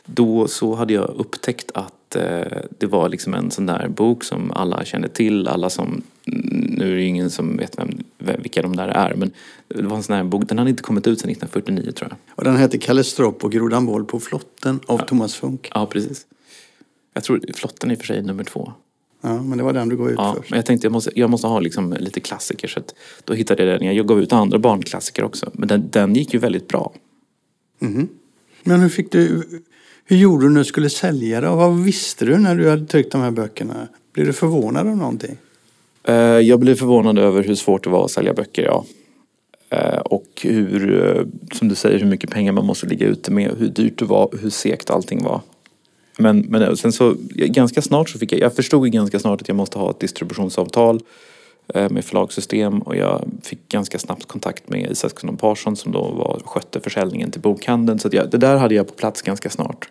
då 0.05 0.47
så 0.47 0.75
hade 0.75 0.93
jag 0.93 1.09
upptäckt 1.17 1.71
att 1.73 2.15
eh, 2.15 2.57
det 2.77 2.85
var 2.85 3.09
liksom 3.09 3.33
en 3.33 3.51
sån 3.51 3.65
där 3.65 3.87
bok 3.87 4.23
som 4.23 4.51
alla 4.51 4.85
känner 4.85 5.07
till. 5.07 5.47
Alla 5.47 5.69
som, 5.69 6.01
mm, 6.25 6.75
nu 6.77 6.91
är 6.91 6.95
det 6.95 7.03
ingen 7.03 7.29
som 7.29 7.57
vet 7.57 7.77
vem, 7.77 7.97
vilka 8.17 8.61
de 8.61 8.75
där 8.75 8.87
är. 8.87 9.15
Men 9.15 9.31
det 9.67 9.83
var 9.83 9.97
en 9.97 10.03
sån 10.03 10.15
här 10.15 10.23
bok, 10.23 10.43
den 10.47 10.57
hade 10.57 10.69
inte 10.69 10.83
kommit 10.83 11.07
ut 11.07 11.19
sedan 11.19 11.29
1949 11.29 11.91
tror 11.91 12.09
jag. 12.09 12.17
Och 12.35 12.43
den 12.43 12.57
heter 12.57 12.77
Kalle 12.77 13.03
Stropp 13.03 13.43
och 13.43 13.51
Grodan 13.51 13.85
Boll 13.85 14.05
på 14.05 14.19
flotten 14.19 14.79
av 14.85 14.97
Thomas 14.97 15.35
Funk. 15.35 15.69
Ja 15.73 15.85
precis. 15.85 16.25
Jag 17.13 17.23
tror 17.23 17.41
flotten 17.53 17.91
är 17.91 17.95
för 17.95 18.05
sig 18.05 18.21
nummer 18.23 18.43
två. 18.43 18.73
Ja, 19.25 19.41
men 19.43 19.57
det 19.57 19.63
var 19.63 19.73
den 19.73 19.89
du 19.89 19.97
går 19.97 20.09
ut 20.09 20.15
Ja, 20.17 20.35
först. 20.37 20.49
men 20.49 20.57
jag 20.57 20.65
tänkte 20.65 20.85
jag 20.85 20.91
måste, 20.91 21.11
jag 21.15 21.29
måste 21.29 21.47
ha 21.47 21.59
liksom 21.59 21.93
lite 21.99 22.19
klassiker. 22.19 22.67
Så 22.67 22.79
att 22.79 22.95
då 23.23 23.33
hittade 23.33 23.65
jag 23.65 23.79
den. 23.81 23.95
Jag 23.95 24.07
gav 24.07 24.21
ut 24.21 24.33
andra 24.33 24.59
barnklassiker 24.59 25.23
också. 25.23 25.51
Men 25.53 25.67
den, 25.67 25.89
den 25.89 26.15
gick 26.15 26.33
ju 26.33 26.39
väldigt 26.39 26.67
bra. 26.67 26.93
Men 28.63 28.81
hur 28.81 28.89
fick 28.89 29.11
du... 29.11 29.43
Hur 30.05 30.17
gjorde 30.17 30.45
du 30.45 30.49
när 30.49 30.59
du 30.59 30.65
skulle 30.65 30.89
sälja 30.89 31.41
det? 31.41 31.49
Och 31.49 31.57
vad 31.57 31.79
visste 31.83 32.25
du 32.25 32.37
när 32.37 32.55
du 32.55 32.69
hade 32.69 32.85
tryckt 32.85 33.11
de 33.11 33.21
här 33.21 33.31
böckerna? 33.31 33.87
Blev 34.13 34.25
du 34.25 34.33
förvånad 34.33 34.87
av 34.87 34.97
någonting? 34.97 35.37
Eh, 36.03 36.13
Jag 36.15 36.59
blev 36.59 36.75
förvånad 36.75 37.19
över 37.19 37.43
hur 37.43 37.55
svårt 37.55 37.83
det 37.83 37.89
var 37.89 38.05
att 38.05 38.11
sälja 38.11 38.33
böcker, 38.33 38.63
ja. 38.63 38.85
Eh, 39.69 39.97
Och 39.99 40.27
hur, 40.43 41.07
eh, 41.17 41.23
som 41.57 41.67
du 41.69 41.75
säger, 41.75 41.99
hur 41.99 42.05
mycket 42.05 42.29
pengar 42.29 42.51
man 42.51 42.65
måste 42.65 42.85
ligga 42.87 43.07
ute 43.07 43.31
med, 43.31 43.51
hur 43.57 43.67
dyrt 43.67 43.99
det 43.99 44.05
var, 44.05 44.29
hur 44.41 44.49
segt 44.49 44.89
allting 44.89 45.23
var. 45.23 45.41
Men, 46.17 46.39
men 46.39 46.77
sen 46.77 46.91
så, 46.91 47.15
ganska 47.29 47.81
snart 47.81 48.09
så 48.09 48.19
fick 48.19 48.31
jag, 48.31 48.39
jag 48.39 48.55
förstod 48.55 48.91
ganska 48.91 49.19
snart 49.19 49.41
att 49.41 49.47
jag 49.47 49.57
måste 49.57 49.79
ha 49.79 49.89
ett 49.89 49.99
distributionsavtal 49.99 51.01
eh, 51.73 51.89
med 51.89 52.05
förlagssystem 52.05 52.79
och 52.81 52.95
jag 52.95 53.25
fick 53.43 53.69
ganska 53.69 53.99
snabbt 53.99 54.25
kontakt 54.25 54.69
med 54.69 54.91
Isaksson 54.91 55.29
och 55.29 55.39
Persson 55.39 55.75
som 55.75 55.91
då 55.91 56.01
var, 56.01 56.41
skötte 56.45 56.79
försäljningen 56.79 57.31
till 57.31 57.41
bokhandeln. 57.41 57.99
Så 57.99 58.09
jag, 58.11 58.29
det 58.31 58.37
där 58.37 58.57
hade 58.57 58.75
jag 58.75 58.87
på 58.87 58.93
plats 58.93 59.21
ganska 59.21 59.49
snart. 59.49 59.89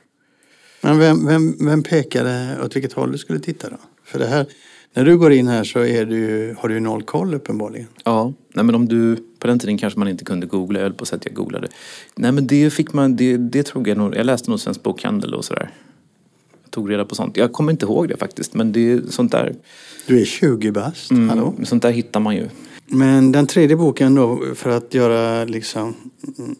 Men 0.80 0.98
vem, 0.98 1.26
vem, 1.26 1.56
vem 1.66 1.82
pekade 1.82 2.58
åt 2.64 2.76
vilket 2.76 2.92
håll 2.92 3.12
du 3.12 3.18
skulle 3.18 3.38
titta 3.38 3.70
då? 3.70 3.76
För 4.04 4.18
det 4.18 4.26
här, 4.26 4.46
när 4.94 5.04
du 5.04 5.18
går 5.18 5.32
in 5.32 5.48
här 5.48 5.64
så 5.64 5.78
är 5.78 6.06
du, 6.06 6.54
har 6.58 6.68
du 6.68 6.74
ju 6.74 6.80
noll 6.80 7.02
koll 7.02 7.35
uppenbarligen. 7.35 7.87
Ja, 8.04 8.32
nej 8.54 8.64
men 8.64 8.74
om 8.74 8.88
du, 8.88 9.16
på 9.38 9.46
den 9.46 9.58
tiden 9.58 9.78
kanske 9.78 9.98
man 9.98 10.08
inte 10.08 10.24
kunde 10.24 10.46
googla, 10.46 10.78
jag 10.78 10.85
höll 10.85 10.94
på 10.94 11.02
att 11.02 11.08
säga 11.08 11.16
att 11.16 11.26
jag 11.26 11.35
googlade. 11.35 11.68
Nej 12.14 12.32
men 12.32 12.46
det 12.46 12.70
fick 12.72 12.92
man, 12.92 13.16
det, 13.16 13.37
det 13.37 13.62
tror 13.62 13.88
jag 13.88 13.98
nog, 13.98 14.16
jag 14.16 14.26
läste 14.26 14.50
nog 14.50 14.61
Svensk 14.61 14.82
Bokhandel 14.82 15.35
och 15.35 15.44
sådär. 15.44 15.70
Tog 16.72 16.90
reda 16.90 17.04
på 17.04 17.14
sånt. 17.14 17.37
Jag 17.37 17.52
kommer 17.52 17.72
inte 17.72 17.85
ihåg 17.87 18.08
det 18.08 18.16
faktiskt, 18.16 18.54
men 18.54 18.72
det 18.72 18.92
är 18.92 19.02
sånt 19.11 19.32
där, 19.32 19.54
Du 20.06 20.20
är 20.20 20.24
20 20.24 20.70
bast, 20.70 21.11
hallå? 21.11 21.48
mm, 21.56 21.64
sånt 21.64 21.82
där 21.82 21.90
hittar 21.90 22.20
man 22.20 22.37
ju. 22.37 22.48
Men 22.87 23.32
den 23.32 23.46
tredje 23.46 23.76
boken 23.76 24.14
då, 24.14 24.42
för 24.54 24.70
att 24.70 24.94
göra 24.94 25.44
liksom 25.44 25.94
mm, 26.38 26.56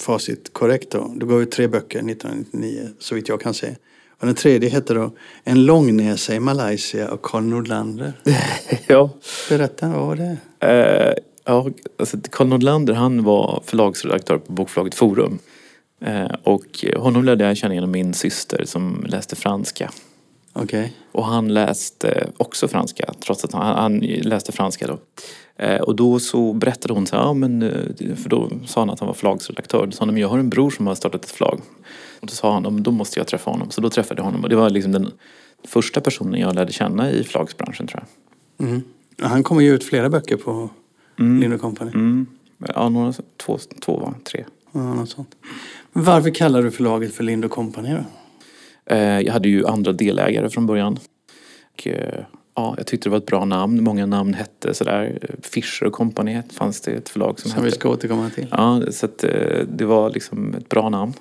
facit 0.00 0.52
korrekt 0.52 0.90
då. 0.90 1.12
Du 1.16 1.26
gav 1.26 1.42
ut 1.42 1.50
tre 1.50 1.66
böcker 1.68 1.98
1999, 1.98 2.88
så 2.98 3.14
vitt 3.14 3.28
jag 3.28 3.40
kan 3.40 3.54
se. 3.54 3.76
Och 4.20 4.26
den 4.26 4.34
tredje 4.34 4.68
heter 4.70 4.94
då 4.94 5.12
En 5.44 5.66
långnäsa 5.66 6.34
i 6.34 6.40
Malaysia 6.40 7.08
av 7.08 7.18
Karl 7.22 7.42
Nordlander. 7.42 8.12
ja. 8.86 9.10
Berätta, 9.48 9.88
vad 9.88 10.06
var 10.06 10.16
det? 10.16 10.36
Eh, 10.66 11.14
ja, 11.44 11.68
alltså 11.98 12.18
Carl 12.30 12.48
Nordlander 12.48 12.94
han 12.94 13.22
var 13.24 13.62
förlagsredaktör 13.66 14.38
på 14.38 14.52
bokförlaget 14.52 14.94
Forum. 14.94 15.38
Eh, 16.00 16.30
och 16.42 16.84
honom 16.96 17.24
lärde 17.24 17.44
jag 17.44 17.56
känna 17.56 17.74
genom 17.74 17.90
min 17.90 18.14
syster 18.14 18.64
som 18.64 19.04
läste 19.08 19.36
franska. 19.36 19.90
Okej. 20.52 20.92
Och 21.12 21.24
han 21.24 21.54
läste 21.54 22.30
också 22.36 22.68
franska, 22.68 23.14
trots 23.24 23.44
att 23.44 23.52
han, 23.52 23.76
han 23.76 23.98
läste 23.98 24.52
franska 24.52 24.86
då. 24.86 24.98
Eh, 25.64 25.80
och 25.80 25.96
då 25.96 26.18
så 26.18 26.52
berättade 26.52 26.94
hon 26.94 27.06
så 27.06 27.16
här, 27.16 27.22
ja 27.22 27.34
men, 27.34 27.62
eh, 27.62 28.16
för 28.16 28.28
då 28.28 28.50
sa 28.66 28.80
han 28.80 28.90
att 28.90 29.00
han 29.00 29.06
var 29.06 29.14
förlagsredaktör. 29.14 29.86
Då 29.86 29.92
sa 29.92 30.04
han, 30.04 30.14
men 30.14 30.22
jag 30.22 30.28
har 30.28 30.38
en 30.38 30.50
bror 30.50 30.70
som 30.70 30.86
har 30.86 30.94
startat 30.94 31.24
ett 31.24 31.30
förlag. 31.30 31.60
Och 32.20 32.26
då 32.26 32.32
sa 32.32 32.52
han, 32.52 32.64
"Ja, 32.64 32.70
men 32.70 32.82
då 32.82 32.90
måste 32.90 33.20
jag 33.20 33.26
träffa 33.26 33.50
honom. 33.50 33.70
Så 33.70 33.80
då 33.80 33.90
träffade 33.90 34.20
jag 34.20 34.24
honom. 34.24 34.42
Och 34.42 34.48
det 34.48 34.56
var 34.56 34.70
liksom 34.70 34.92
den 34.92 35.10
första 35.68 36.00
personen 36.00 36.40
jag 36.40 36.54
lärde 36.54 36.72
känna 36.72 37.10
i 37.10 37.24
förlagsbranschen 37.24 37.86
tror 37.86 38.04
jag. 38.58 38.68
Mm. 38.68 38.82
Han 39.22 39.42
kommer 39.42 39.62
ju 39.62 39.74
ut 39.74 39.84
flera 39.84 40.08
böcker 40.08 40.36
på 40.36 40.70
Lind 41.16 41.60
Company. 41.60 41.90
Mm. 41.90 42.26
Ja, 42.74 42.88
några, 42.88 43.12
två, 43.36 43.58
två? 43.80 44.14
Tre. 44.24 44.44
Ja, 44.72 44.94
något 44.94 45.10
sånt. 45.10 45.36
Men 45.92 46.04
Varför 46.04 46.30
kallar 46.30 46.62
du 46.62 46.70
förlaget 46.70 47.14
för 47.14 47.24
Lind 47.24 47.50
Company 47.50 47.90
då? 47.94 48.04
Eh, 48.94 49.20
jag 49.20 49.32
hade 49.32 49.48
ju 49.48 49.66
andra 49.66 49.92
delägare 49.92 50.48
från 50.50 50.66
början. 50.66 50.98
Och, 51.72 51.86
eh, 51.86 52.24
ja, 52.54 52.74
jag 52.76 52.86
tyckte 52.86 53.08
det 53.08 53.10
var 53.10 53.18
ett 53.18 53.26
bra 53.26 53.44
namn. 53.44 53.84
Många 53.84 54.06
namn 54.06 54.34
hette 54.34 54.74
sådär. 54.74 55.18
Fischer 55.42 55.90
Company 55.90 56.42
fanns 56.52 56.80
det 56.80 56.90
ett 56.90 57.08
förlag 57.08 57.40
som, 57.40 57.50
Som 57.50 57.62
vi 57.62 57.68
hette. 57.68 57.80
ska 57.80 57.88
återkomma 57.88 58.30
till. 58.30 58.46
Ja, 58.50 58.82
så 58.90 59.06
att, 59.06 59.24
eh, 59.24 59.66
det 59.68 59.84
var 59.84 60.10
liksom 60.10 60.54
ett 60.54 60.68
bra 60.68 60.88
namn. 60.88 61.12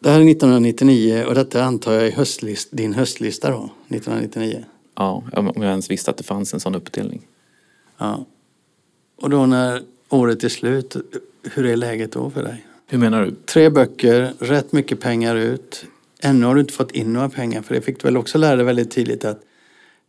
Det 0.00 0.10
här 0.10 0.20
är 0.20 0.24
1999 0.24 1.24
och 1.28 1.34
detta 1.34 1.64
antar 1.64 1.92
jag 1.92 2.06
är 2.06 2.12
höstlist, 2.12 2.68
din 2.72 2.92
höstlista 2.94 3.50
då, 3.50 3.70
1999. 3.88 4.64
Ja, 4.96 5.22
om 5.32 5.52
jag 5.56 5.64
ens 5.64 5.90
visste 5.90 6.10
att 6.10 6.16
det 6.16 6.24
fanns 6.24 6.54
en 6.54 6.60
sån 6.60 6.74
uppdelning. 6.74 7.22
Ja. 7.98 8.24
Och 9.22 9.30
då 9.30 9.46
när 9.46 9.82
året 10.14 10.44
är 10.44 10.48
slut, 10.48 10.96
hur 11.42 11.66
är 11.66 11.76
läget 11.76 12.12
då 12.12 12.30
för 12.30 12.42
dig? 12.42 12.66
Hur 12.86 12.98
menar 12.98 13.24
du? 13.24 13.30
Tre 13.30 13.70
böcker, 13.70 14.32
rätt 14.38 14.72
mycket 14.72 15.00
pengar 15.00 15.36
ut. 15.36 15.84
Ännu 16.20 16.46
har 16.46 16.54
du 16.54 16.60
inte 16.60 16.72
fått 16.72 16.90
in 16.90 17.12
några 17.12 17.28
pengar 17.28 17.62
för 17.62 17.74
det 17.74 17.80
fick 17.80 18.02
du 18.02 18.08
väl 18.08 18.16
också 18.16 18.38
lära 18.38 18.56
dig 18.56 18.64
väldigt 18.64 18.90
tidigt 18.90 19.24
att, 19.24 19.40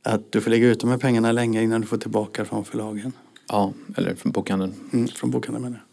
att 0.03 0.31
du 0.31 0.41
får 0.41 0.51
lägga 0.51 0.67
ut 0.67 0.79
de 0.79 0.89
här 0.89 0.97
pengarna 0.97 1.31
länge 1.31 1.63
innan 1.63 1.81
du 1.81 1.87
får 1.87 1.97
tillbaka 1.97 2.45
från 2.45 2.65
förlagen. 2.65 3.11
Ja, 3.47 3.73
eller 3.97 4.15
från 4.15 4.31
bokhandeln. 4.31 4.73
Mm, 4.93 5.07
från 5.07 5.31
bokhandeln 5.31 5.63
menar 5.63 5.77
jag. 5.77 5.85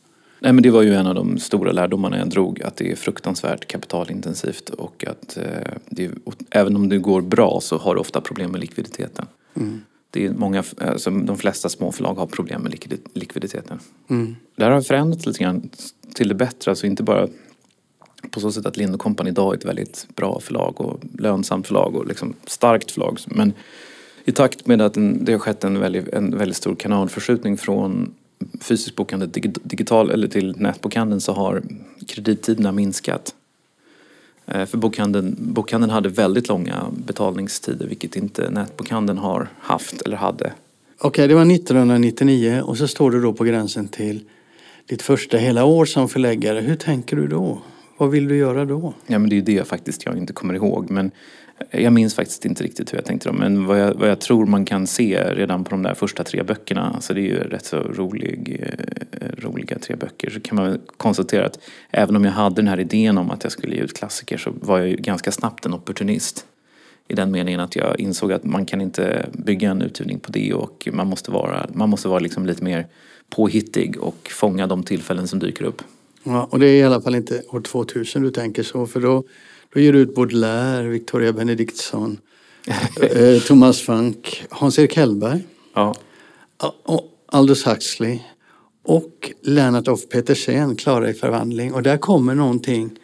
Nej 0.43 0.53
men 0.53 0.63
det 0.63 0.71
var 0.71 0.83
ju 0.83 0.95
en 0.95 1.07
av 1.07 1.15
de 1.15 1.39
stora 1.39 1.73
lärdomarna 1.73 2.19
jag 2.19 2.29
drog. 2.29 2.63
Att 2.63 2.77
det 2.77 2.93
är 2.93 2.97
fruktansvärt 2.97 3.67
kapitalintensivt 3.67 4.69
och 4.69 5.05
att 5.09 5.37
eh, 5.37 5.45
det, 5.87 6.11
även 6.51 6.77
om 6.77 6.89
det 6.89 6.99
går 6.99 7.21
bra 7.21 7.61
så 7.63 7.79
har 7.79 7.95
du 7.95 8.01
ofta 8.01 8.21
problem 8.21 8.51
med 8.51 8.61
likviditeten. 8.61 9.27
Mm. 9.55 9.81
Det 10.15 10.27
är 10.27 10.31
många, 10.33 10.65
alltså 10.79 11.11
de 11.11 11.39
flesta 11.39 11.69
småförlag 11.69 12.15
har 12.15 12.27
problem 12.27 12.63
med 12.63 12.73
likvid- 12.73 13.09
likviditeten. 13.15 13.79
Mm. 14.11 14.37
Det 14.57 14.65
här 14.65 14.71
har 14.71 14.81
förändrats 14.81 15.27
lite 15.27 15.39
grann 15.39 15.71
till 16.15 16.29
det 16.29 16.35
bättre. 16.35 16.71
Alltså 16.71 16.87
inte 16.87 17.03
bara 17.03 17.29
På 18.31 18.41
så 18.41 18.53
sätt 18.53 18.67
att 18.67 18.77
Lind 18.77 18.99
Company 18.99 19.31
idag 19.31 19.55
är 19.55 19.59
ett 19.59 19.65
väldigt 19.65 20.07
bra 20.17 20.41
förlag 20.41 20.81
och 20.81 21.01
lönsamt 21.19 21.67
förlag 21.67 21.95
och 21.95 22.07
liksom 22.07 22.35
starkt 22.47 22.91
förlag. 22.91 23.19
Men 23.27 23.53
i 24.25 24.33
takt 24.33 24.67
med 24.67 24.81
att 24.83 24.95
det 24.97 25.33
har 25.33 25.39
skett 25.39 25.65
en 25.65 25.81
väldigt, 25.81 26.09
en 26.09 26.39
väldigt 26.39 26.57
stor 26.57 26.75
kanalförskjutning 26.75 27.57
från 27.57 28.15
fysiskt 28.61 28.97
bokande 28.97 29.27
digital 29.63 30.11
eller 30.11 30.29
till 30.29 30.55
nätbokhandeln 30.59 31.21
så 31.21 31.33
har 31.33 31.63
kredittiderna 32.09 32.73
minskat. 32.73 33.35
Eh, 34.47 34.67
för 34.67 34.79
bokhandeln, 34.79 35.37
bokhandeln 35.39 35.91
hade 35.91 36.09
väldigt 36.09 36.49
långa 36.49 36.87
betalningstider 37.07 37.87
vilket 37.87 38.17
inte 38.17 38.51
nätbokhandeln 38.51 39.19
har 39.19 39.49
haft 39.59 40.03
eller 40.03 40.17
hade. 40.17 40.53
Okej, 40.99 41.09
okay, 41.09 41.27
det 41.27 41.35
var 41.35 41.53
1999 41.53 42.63
och 42.65 42.79
så 42.79 42.89
står 42.89 43.11
du 43.11 43.23
då 43.23 43.33
på 43.33 43.45
gränsen 43.45 43.89
till 43.89 44.25
ditt 44.87 45.03
första 45.03 45.37
hela 45.37 45.65
år 45.65 45.85
som 45.85 46.09
förläggare. 46.09 46.61
Hur 46.61 46.77
tänker 46.77 47.17
du 47.17 47.27
då? 47.27 47.63
Vad 47.97 48.11
vill 48.11 48.29
du 48.29 48.37
göra 48.37 48.65
då? 48.65 48.95
Ja, 49.07 49.19
men 49.19 49.31
det 49.31 49.37
är 49.37 49.43
det 49.43 49.69
faktiskt 49.69 50.05
jag 50.05 50.17
inte 50.17 50.33
kommer 50.33 50.55
ihåg. 50.55 50.91
Men 50.91 51.11
jag 51.71 51.93
minns 51.93 52.15
faktiskt 52.15 52.45
inte 52.45 52.65
riktigt 52.65 52.93
hur 52.93 52.99
jag 52.99 53.05
tänkte 53.05 53.29
då. 53.29 53.33
Men 53.33 53.67
vad 53.67 53.81
jag, 53.81 53.95
vad 53.95 54.09
jag 54.11 54.21
tror 54.21 54.47
man 54.47 54.65
kan 54.65 54.87
se 54.87 55.35
redan 55.35 55.65
på 55.65 55.71
de 55.71 55.83
där 55.83 55.95
första 55.95 56.25
tre 56.25 56.43
böckerna, 56.43 56.93
alltså 56.95 57.15
det 57.15 57.21
är 57.21 57.25
ju 57.25 57.39
rätt 57.39 57.65
så 57.65 57.79
rolig, 57.79 58.61
eh, 58.61 59.27
roliga 59.39 59.79
tre 59.79 59.97
böcker, 59.97 60.31
så 60.31 60.41
kan 60.41 60.57
man 60.57 60.81
konstatera 60.97 61.47
att 61.47 61.59
även 61.91 62.17
om 62.17 62.25
jag 62.25 62.33
hade 62.33 62.57
den 62.57 62.69
här 62.69 62.81
idén 62.81 63.19
om 63.19 63.31
att 63.31 63.45
jag 63.45 63.53
skulle 63.53 63.77
ge 63.77 63.83
ut 63.83 63.99
klassiker 63.99 64.39
så 64.39 64.53
var 64.61 64.79
jag 64.79 64.89
ju 64.89 64.97
ganska 64.97 65.33
snabbt 65.33 65.67
en 65.67 65.75
opportunist. 65.75 66.47
I 67.09 67.15
den 67.15 67.31
meningen 67.31 67.61
att 67.61 67.77
jag 67.77 68.01
insåg 68.01 68.33
att 68.33 68.45
man 68.45 68.67
kan 68.67 68.81
inte 68.81 69.27
bygga 69.33 69.71
en 69.71 69.83
utgivning 69.83 70.21
på 70.21 70.33
det 70.33 70.55
och 70.55 70.89
man 70.93 71.07
måste 71.07 71.31
vara, 71.31 71.67
man 71.75 71.89
måste 71.89 72.09
vara 72.09 72.19
liksom 72.19 72.47
lite 72.47 72.65
mer 72.65 72.87
påhittig 73.31 74.01
och 74.01 74.29
fånga 74.31 74.67
de 74.67 74.83
tillfällen 74.83 75.29
som 75.29 75.39
dyker 75.39 75.65
upp. 75.65 75.83
Ja, 76.25 76.49
och 76.51 76.59
det 76.59 76.67
är 76.67 76.77
i 76.77 76.83
alla 76.83 77.01
fall 77.01 77.15
inte 77.15 77.43
år 77.49 77.61
2000 77.61 78.23
du 78.23 78.31
tänker 78.31 78.63
så, 78.63 78.87
för 78.87 79.01
då, 79.01 79.25
då 79.75 79.81
ger 79.81 79.93
du 79.93 79.99
ut 79.99 80.15
Baudelaire, 80.15 80.89
Victoria 80.89 81.33
Benediktsson, 81.33 82.19
eh, 83.01 83.39
Thomas 83.39 83.81
Frank, 83.81 84.45
Hans-Erik 84.51 84.97
Hellberg, 84.97 85.41
ja. 85.75 85.95
och 86.83 87.09
Aldous 87.27 87.67
Huxley 87.67 88.19
och 88.85 89.33
Lennart 89.43 89.89
af 89.89 90.09
Petersen, 90.09 90.77
Klara 90.77 91.11
i 91.11 91.15
förvandling. 91.15 91.75
Och 91.75 91.83
där 91.83 91.97
kommer 91.97 92.35
någonting 92.35 92.99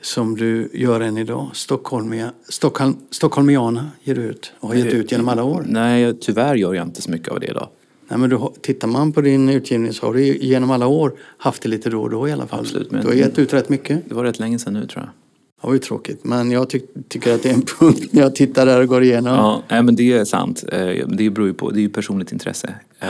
som 0.00 0.36
du 0.36 0.70
gör 0.72 1.00
än 1.00 1.18
idag. 1.18 1.50
Stockholmia, 1.54 2.32
Stockholm, 2.48 2.96
Stockholmiana 3.10 3.90
ger 4.02 4.14
du 4.14 4.22
ut 4.22 4.52
och 4.60 4.68
har 4.68 4.74
gett 4.74 4.94
ut 4.94 5.12
genom 5.12 5.28
alla 5.28 5.44
år. 5.44 5.64
Nej, 5.66 6.18
tyvärr 6.20 6.54
gör 6.54 6.74
jag 6.74 6.86
inte 6.86 7.02
så 7.02 7.10
mycket 7.10 7.28
av 7.28 7.40
det 7.40 7.46
idag. 7.46 7.68
Nej, 8.08 8.18
men 8.18 8.30
du, 8.30 8.38
tittar 8.60 8.88
man 8.88 9.12
på 9.12 9.20
din 9.20 9.48
utgivning 9.48 9.92
så 9.92 10.06
har 10.06 10.14
du 10.14 10.36
genom 10.36 10.70
alla 10.70 10.86
år 10.86 11.12
haft 11.38 11.62
det 11.62 11.68
lite 11.68 11.90
då 11.90 12.02
och 12.02 12.10
då 12.10 12.28
i 12.28 12.32
alla 12.32 12.46
fall. 12.46 12.60
Absolut, 12.60 12.90
men 12.90 13.00
du 13.00 13.06
har 13.06 13.14
gett 13.14 13.38
ut 13.38 13.52
rätt 13.52 13.68
mycket. 13.68 14.08
Det 14.08 14.14
var 14.14 14.24
rätt 14.24 14.38
länge 14.38 14.58
sedan 14.58 14.72
nu 14.72 14.86
tror 14.86 15.04
jag. 15.04 15.12
Det 15.60 15.66
var 15.66 15.74
ju 15.74 15.78
tråkigt, 15.78 16.24
men 16.24 16.50
jag 16.50 16.70
ty 16.70 16.80
tycker 17.08 17.34
att 17.34 17.42
det 17.42 17.48
är 17.48 17.54
en 17.54 17.62
punkt 17.78 18.12
när 18.12 18.22
jag 18.22 18.34
tittar 18.34 18.66
där 18.66 18.80
och 18.80 18.88
går 18.88 19.02
igenom. 19.02 19.34
Ja, 19.34 19.62
nej, 19.68 19.82
men 19.82 19.96
det 19.96 20.12
är 20.12 20.24
sant. 20.24 20.64
Eh, 20.72 21.08
det 21.08 21.30
beror 21.30 21.46
ju 21.46 21.54
på, 21.54 21.70
det 21.70 21.80
är 21.80 21.82
ju 21.82 21.88
personligt 21.88 22.32
intresse. 22.32 22.74
Eh, 23.00 23.08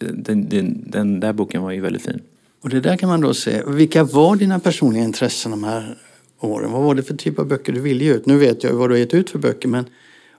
den, 0.00 0.48
den, 0.48 0.84
den 0.86 1.20
där 1.20 1.32
boken 1.32 1.62
var 1.62 1.70
ju 1.70 1.80
väldigt 1.80 2.02
fin. 2.02 2.20
Och 2.62 2.68
det 2.68 2.80
där 2.80 2.96
kan 2.96 3.08
man 3.08 3.20
då 3.20 3.34
se. 3.34 3.62
Vilka 3.66 4.04
var 4.04 4.36
dina 4.36 4.60
personliga 4.60 5.04
intressen 5.04 5.50
de 5.50 5.64
här 5.64 5.98
åren? 6.40 6.72
Vad 6.72 6.82
var 6.82 6.94
det 6.94 7.02
för 7.02 7.14
typ 7.14 7.38
av 7.38 7.46
böcker 7.46 7.72
du 7.72 7.80
ville 7.80 8.04
ge 8.04 8.14
ut? 8.14 8.26
Nu 8.26 8.38
vet 8.38 8.64
jag 8.64 8.72
vad 8.72 8.90
du 8.90 8.94
har 8.94 8.98
gett 8.98 9.14
ut 9.14 9.30
för 9.30 9.38
böcker, 9.38 9.68
men 9.68 9.84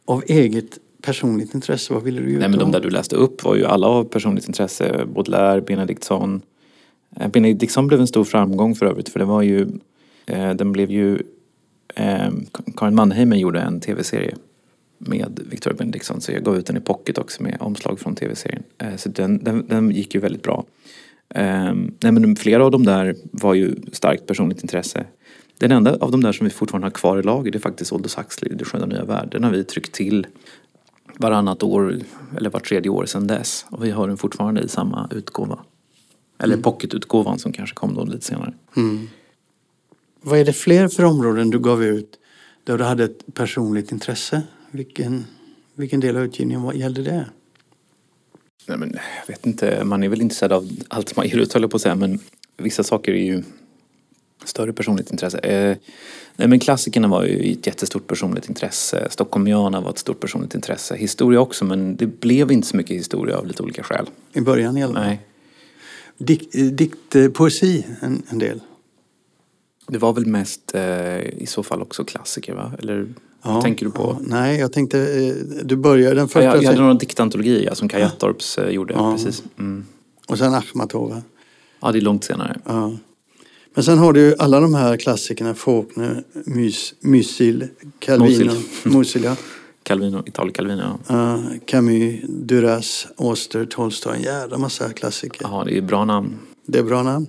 av 0.06 0.24
eget 0.28 0.80
personligt 1.06 1.54
intresse? 1.54 1.94
Vad 1.94 2.04
ville 2.04 2.22
du 2.22 2.30
göra? 2.30 2.40
Nej, 2.40 2.50
men 2.50 2.60
de 2.60 2.72
där 2.72 2.80
du 2.80 2.90
läste 2.90 3.16
upp 3.16 3.44
var 3.44 3.56
ju 3.56 3.66
alla 3.66 3.88
av 3.88 4.04
personligt 4.04 4.48
intresse. 4.48 5.06
Baudelaire, 5.16 5.62
Benediktsson. 5.62 6.42
Eh, 7.20 7.28
Benediktsson 7.28 7.88
blev 7.88 8.00
en 8.00 8.08
stor 8.08 8.24
framgång 8.24 8.76
för 8.76 8.86
övrigt 8.86 9.10
för 9.10 9.20
det 9.20 9.26
var 9.26 9.42
ju, 9.42 9.68
eh, 10.26 10.54
den 10.54 10.72
blev 10.72 10.92
ju, 10.92 11.20
eh, 11.96 12.32
Karin 12.76 12.96
Mannheimer 12.96 13.38
gjorde 13.38 13.62
en 13.62 13.80
tv-serie 13.80 14.36
med 14.98 15.40
Victoria 15.50 15.78
Benediktsson 15.78 16.22
så 16.22 16.32
jag 16.32 16.44
gav 16.44 16.58
ut 16.58 16.66
den 16.66 16.78
i 16.78 16.82
pocket 16.82 17.18
också 17.18 17.44
med 17.44 17.58
omslag 17.60 18.00
från 18.00 18.16
tv-serien. 18.16 18.64
Eh, 18.78 18.96
så 18.96 19.10
den, 19.10 19.44
den, 19.44 19.68
den, 19.68 19.92
gick 19.92 20.16
ju 20.16 20.22
väldigt 20.22 20.44
bra. 20.44 20.66
Eh, 21.30 21.74
nej, 22.00 22.12
men 22.12 22.36
flera 22.36 22.66
av 22.66 22.72
de 22.72 22.86
där 22.86 23.16
var 23.32 23.54
ju 23.54 23.76
starkt 23.92 24.28
personligt 24.28 24.62
intresse. 24.62 25.06
Den 25.58 25.72
enda 25.72 25.98
av 25.98 26.12
de 26.12 26.24
där 26.24 26.32
som 26.32 26.46
vi 26.46 26.54
fortfarande 26.54 26.86
har 26.86 26.92
kvar 26.92 27.20
i 27.20 27.24
lager 27.24 27.52
det 27.52 27.58
är 27.58 27.60
faktiskt 27.60 27.94
Aldous 27.94 28.18
Huxley, 28.18 28.56
Det 28.56 28.66
sköna 28.66 28.86
nya 28.86 29.06
värld. 29.06 29.28
Den 29.32 29.44
har 29.44 29.52
vi 29.52 29.64
tryckt 29.64 29.92
till 29.92 30.28
varannat 31.18 31.64
år 31.64 32.00
eller 32.38 32.50
vart 32.50 32.66
tredje 32.68 32.90
år 32.90 33.06
sedan 33.06 33.28
dess. 33.28 33.66
Och 33.70 33.86
vi 33.86 33.92
har 33.92 34.08
den 34.08 34.18
fortfarande 34.18 34.62
i 34.62 34.68
samma 34.68 35.10
utgåva. 35.12 35.60
Eller 36.38 36.54
mm. 36.54 36.64
pocketutgåvan 36.64 37.40
som 37.40 37.52
kanske 37.52 37.76
kom 37.76 37.94
då 37.94 38.06
lite 38.06 38.26
senare. 38.26 38.54
Mm. 38.76 39.08
Vad 40.22 40.40
är 40.40 40.46
det 40.46 40.54
fler 40.54 40.88
för 40.88 41.04
områden 41.04 41.50
du 41.50 41.60
gav 41.60 41.84
ut 41.84 42.20
där 42.64 42.78
du 42.78 42.84
hade 42.84 43.04
ett 43.04 43.34
personligt 43.34 43.92
intresse? 43.92 44.42
Vilken, 44.72 45.26
vilken 45.76 46.00
del 46.00 46.18
av 46.18 46.24
utgivningen 46.24 46.62
vad 46.62 46.76
gällde 46.76 47.04
det? 47.04 47.26
Nej, 48.68 48.78
men, 48.78 48.98
jag 49.20 49.28
vet 49.28 49.46
inte, 49.46 49.84
man 49.84 50.04
är 50.04 50.10
väl 50.10 50.22
intresserad 50.22 50.52
av 50.52 50.70
allt 50.88 51.16
man 51.16 51.28
ger 51.28 51.38
ut 51.38 51.54
höll 51.54 51.70
på 51.70 51.76
att 51.76 51.82
säga. 51.82 51.96
Men 51.96 52.20
vissa 52.58 52.84
saker 52.84 53.12
är 53.12 53.24
ju 53.24 53.44
större 54.46 54.74
personligt 54.74 55.12
intresse. 55.12 55.38
Eh, 55.38 55.78
nej, 56.36 56.48
men 56.48 56.60
klassikerna 56.60 57.08
var 57.08 57.24
ju 57.24 57.52
ett 57.52 57.68
jättestort 57.68 58.08
personligt 58.08 58.50
intresse. 58.50 59.08
Stockholmiana 59.10 59.82
var 59.82 59.90
ett 59.90 59.98
stort 59.98 60.20
personligt 60.20 60.56
intresse. 60.56 60.96
Historia 60.96 61.40
också, 61.40 61.66
men 61.66 61.96
det 61.96 62.08
blev 62.08 62.52
inte 62.52 62.68
så 62.68 62.78
mycket 62.78 62.98
historia 62.98 63.38
av 63.38 63.48
lite 63.48 63.64
olika 63.64 63.84
skäl. 63.84 64.10
I 64.34 64.42
början 64.42 64.78
i 64.78 64.84
alla 64.84 64.94
fall? 64.94 65.04
Nej. 65.04 65.22
Dikt, 66.18 66.56
eh, 66.56 66.66
dikt 66.66 67.16
eh, 67.16 67.28
poesi 67.28 67.86
en, 68.02 68.24
en, 68.30 68.40
del? 68.40 68.60
Det 69.88 69.98
var 69.98 70.14
väl 70.14 70.26
mest 70.26 70.76
eh, 70.76 71.20
i 71.20 71.46
så 71.48 71.64
fall 71.64 71.82
också 71.82 72.04
klassiker, 72.04 72.54
va? 72.54 72.72
Eller 72.80 73.08
ja, 73.44 73.62
tänker 73.62 73.86
du 73.86 73.92
på? 73.92 74.18
Ja, 74.20 74.26
nej, 74.28 74.60
jag 74.60 74.74
tänkte, 74.74 75.00
eh, 75.00 75.36
du 75.64 75.76
började 75.76 76.16
den 76.16 76.28
första... 76.28 76.44
Ja, 76.44 76.56
jag, 76.56 76.64
jag 76.64 76.70
hade 76.70 76.82
några 76.82 76.94
diktantologier 76.94 77.62
ja, 77.62 77.76
som 77.76 77.90
Kaj 77.90 78.04
Attorps 78.04 78.58
eh, 78.58 78.70
gjorde, 78.70 78.94
precis. 78.94 79.44
Mm. 79.60 79.86
Och 80.28 80.38
sen 80.38 80.54
Achmatova? 80.54 81.22
Ja, 81.80 81.92
det 81.92 82.00
är 82.00 82.02
långt 82.02 82.24
senare. 82.24 82.60
Ja. 82.66 82.92
Men 83.74 83.84
sen 83.84 83.98
har 83.98 84.14
du 84.14 84.36
alla 84.40 84.60
de 84.60 84.74
här 84.74 84.98
klassikerna, 84.98 85.56
Faulkner, 85.56 86.24
Mys, 86.46 86.94
Mysil, 87.00 87.68
Calvino, 88.00 88.54
Musil, 88.84 89.24
ja. 89.24 89.36
Calvino, 89.84 90.24
Italo 90.26 90.52
Calvino. 90.52 91.00
Uh, 91.12 91.46
Camus, 91.66 92.22
Duras, 92.30 93.08
Auster, 93.18 93.66
Tolstoj, 93.66 94.16
en 94.16 94.22
jävla 94.22 94.58
massa 94.58 94.90
klassiker. 94.90 95.42
Ja, 95.42 95.64
det 95.66 95.78
är 95.78 95.82
bra 95.82 96.06
namn. 96.06 96.40
Det 96.66 96.80
är 96.80 96.84
bra 96.84 97.04
namn. 97.04 97.28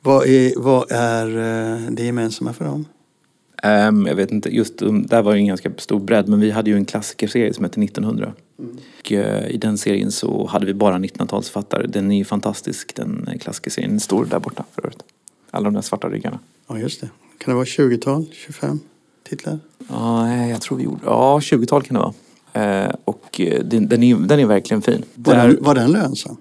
Vad 0.00 0.26
är, 0.26 0.52
vad 0.56 0.92
är 0.92 1.26
uh, 1.26 1.90
det 1.90 2.04
gemensamma 2.04 2.52
för 2.52 2.64
dem? 2.64 2.84
Um, 3.62 4.06
jag 4.06 4.14
vet 4.14 4.30
inte, 4.30 4.48
just 4.56 4.82
um, 4.82 5.06
där 5.06 5.22
var 5.22 5.32
det 5.32 5.38
en 5.38 5.46
ganska 5.46 5.70
stor 5.76 6.00
bredd 6.00 6.28
men 6.28 6.40
vi 6.40 6.50
hade 6.50 6.70
ju 6.70 6.76
en 6.76 6.84
klassikerserie 6.84 7.52
som 7.52 7.64
hette 7.64 7.80
1900. 7.80 8.32
Mm. 8.58 8.76
Och, 9.00 9.12
uh, 9.12 9.50
I 9.50 9.56
den 9.56 9.78
serien 9.78 10.12
så 10.12 10.46
hade 10.46 10.66
vi 10.66 10.74
bara 10.74 10.98
1900-talsförfattare. 10.98 11.86
Den 11.86 12.10
är 12.10 12.16
ju 12.16 12.24
fantastisk 12.24 12.94
den 12.94 13.28
klassikerserien. 13.40 13.90
Den 13.90 14.00
står 14.00 14.24
där 14.24 14.38
borta 14.38 14.64
för 14.74 14.82
övrigt. 14.82 15.02
Alla 15.56 15.64
de 15.64 15.74
där 15.74 15.82
svarta 15.82 16.08
ryggarna. 16.08 16.38
Ja, 16.66 16.78
just 16.78 17.00
det. 17.00 17.08
Kan 17.38 17.52
det 17.52 17.54
vara 17.54 17.64
20-tal, 17.64 18.26
25 18.32 18.80
titlar? 19.28 19.58
Ja, 19.88 20.36
jag 20.46 20.60
tror 20.60 20.78
vi 20.78 20.84
gjorde... 20.84 21.00
Ja, 21.04 21.38
20-tal 21.38 21.82
kan 21.82 21.94
det 21.94 22.00
vara. 22.00 22.84
Eh, 22.84 22.94
och 23.04 23.40
eh, 23.40 23.64
den, 23.64 23.88
den, 23.88 24.02
är, 24.02 24.16
den 24.16 24.40
är 24.40 24.46
verkligen 24.46 24.82
fin. 24.82 25.04
Var, 25.14 25.34
Där... 25.34 25.48
den, 25.48 25.64
var 25.64 25.74
den 25.74 25.92
lönsam? 25.92 26.36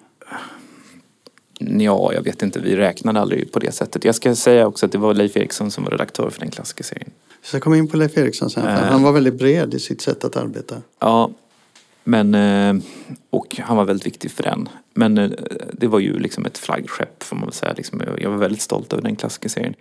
Ja, 1.60 2.14
jag 2.14 2.22
vet 2.22 2.42
inte. 2.42 2.60
Vi 2.60 2.76
räknade 2.76 3.20
aldrig 3.20 3.52
på 3.52 3.60
det 3.60 3.72
sättet. 3.72 4.06
Jag 4.06 4.16
ska 4.16 4.36
säga 4.36 4.68
också 4.68 4.86
att 4.86 4.92
det 4.92 4.98
var 4.98 5.14
Leif 5.14 5.38
Eriksson 5.38 5.72
som 5.72 5.84
var 5.84 5.92
redaktör 5.92 6.30
för 6.30 6.40
den 6.40 6.52
klassiska 6.52 6.84
serien. 6.84 7.10
Vi 7.42 7.48
ska 7.48 7.60
komma 7.60 7.78
in 7.78 7.88
på 7.88 7.98
Leif 7.98 8.18
Eriksson 8.18 8.50
sen. 8.50 8.68
Äh... 8.68 8.74
Han 8.74 9.04
var 9.04 9.12
väldigt 9.12 9.38
bred 9.38 9.74
i 9.74 9.80
sitt 9.80 10.02
sätt 10.02 10.24
att 10.24 10.38
arbeta. 10.38 10.76
Ja, 11.00 11.32
men, 12.08 12.36
eh, 12.36 12.84
och 13.30 13.56
han 13.60 13.78
var 13.78 13.86
väldigt 13.86 14.06
viktig 14.06 14.32
för 14.32 14.44
den. 14.44 14.70
Men 14.94 15.18
eh, 15.18 15.30
det 15.74 15.88
var 15.88 16.00
ju 16.00 16.20
liksom 16.20 16.46
ett 16.46 16.58
flaggskepp 16.58 17.24
får 17.24 17.36
man 17.36 17.46
väl 17.46 17.54
säga. 17.54 17.74
Liksom, 17.78 18.02
jag 18.18 18.30
var 18.30 18.38
väldigt 18.38 18.62
stolt 18.62 18.94
över 18.94 19.04
den 19.04 19.16
klassiska 19.16 19.50
serien. 19.50 19.74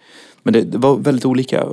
Men 0.43 0.53
det, 0.53 0.79
var 0.79 0.97
väldigt 0.97 1.25
olika. 1.25 1.69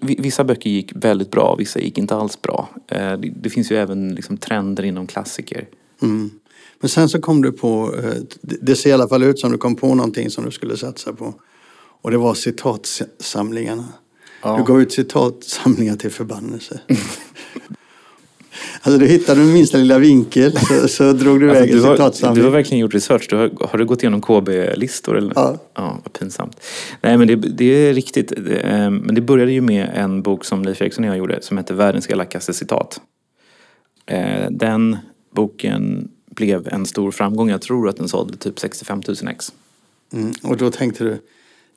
Vissa 0.00 0.44
böcker 0.44 0.70
gick 0.70 0.92
väldigt 0.94 1.30
bra, 1.30 1.54
vissa 1.58 1.78
gick 1.80 1.98
inte 1.98 2.16
alls 2.16 2.42
bra. 2.42 2.68
Eh, 2.88 3.12
det, 3.12 3.32
det 3.36 3.50
finns 3.50 3.72
ju 3.72 3.76
även 3.76 4.14
liksom 4.14 4.36
trender 4.36 4.82
inom 4.82 5.06
klassiker. 5.06 5.68
Mm. 6.02 6.30
Men 6.80 6.88
sen 6.88 7.08
så 7.08 7.20
kom 7.20 7.42
du 7.42 7.52
på, 7.52 7.94
det 8.40 8.76
ser 8.76 8.90
i 8.90 8.92
alla 8.92 9.08
fall 9.08 9.22
ut 9.22 9.38
som 9.38 9.52
du 9.52 9.58
kom 9.58 9.76
på 9.76 9.94
någonting 9.94 10.30
som 10.30 10.44
du 10.44 10.50
skulle 10.50 10.76
satsa 10.76 11.12
på. 11.12 11.34
Och 12.02 12.10
det 12.10 12.18
var 12.18 12.34
citatsamlingarna. 12.34 13.88
Ja. 14.42 14.56
Du 14.56 14.64
gav 14.64 14.82
ut 14.82 14.92
citatsamlingar 14.92 15.96
till 15.96 16.10
förbannelse. 16.10 16.80
Alltså 18.82 18.98
du 18.98 19.06
hittade 19.06 19.40
den 19.40 19.52
minsta 19.52 19.78
lilla 19.78 19.98
vinkel 19.98 20.52
så, 20.58 20.88
så 20.88 21.12
drog 21.12 21.40
du 21.40 21.50
alltså, 21.50 21.64
iväg 21.64 21.84
en 21.84 21.96
citatsamling. 21.96 22.42
Du 22.42 22.44
har 22.44 22.50
verkligen 22.50 22.80
gjort 22.80 22.94
research. 22.94 23.26
Du 23.30 23.36
har, 23.36 23.50
har 23.68 23.78
du 23.78 23.84
gått 23.84 24.02
igenom 24.02 24.20
KB-listor? 24.20 25.18
Eller? 25.18 25.32
Ja. 25.36 25.58
Ja, 25.74 26.00
vad 26.04 26.12
pinsamt. 26.12 26.60
Nej 27.00 27.18
men 27.18 27.28
det, 27.28 27.36
det 27.36 27.64
är 27.64 27.94
riktigt. 27.94 28.32
Det, 28.36 28.60
eh, 28.60 28.90
men 28.90 29.14
det 29.14 29.20
började 29.20 29.52
ju 29.52 29.60
med 29.60 29.90
en 29.94 30.22
bok 30.22 30.44
som 30.44 30.62
Leif 30.62 30.82
Eriksson 30.82 31.04
och 31.04 31.10
jag 31.10 31.16
gjorde 31.16 31.42
som 31.42 31.56
hette 31.56 31.74
Världens 31.74 32.10
elakaste 32.10 32.52
citat. 32.52 33.00
Eh, 34.06 34.50
den 34.50 34.96
boken 35.34 36.08
blev 36.30 36.68
en 36.68 36.86
stor 36.86 37.10
framgång. 37.10 37.50
Jag 37.50 37.62
tror 37.62 37.88
att 37.88 37.96
den 37.96 38.08
sålde 38.08 38.36
typ 38.36 38.60
65 38.60 39.02
000 39.08 39.16
ex. 39.28 39.52
Mm, 40.12 40.32
och 40.42 40.56
då 40.56 40.70
tänkte 40.70 41.04
du, 41.04 41.18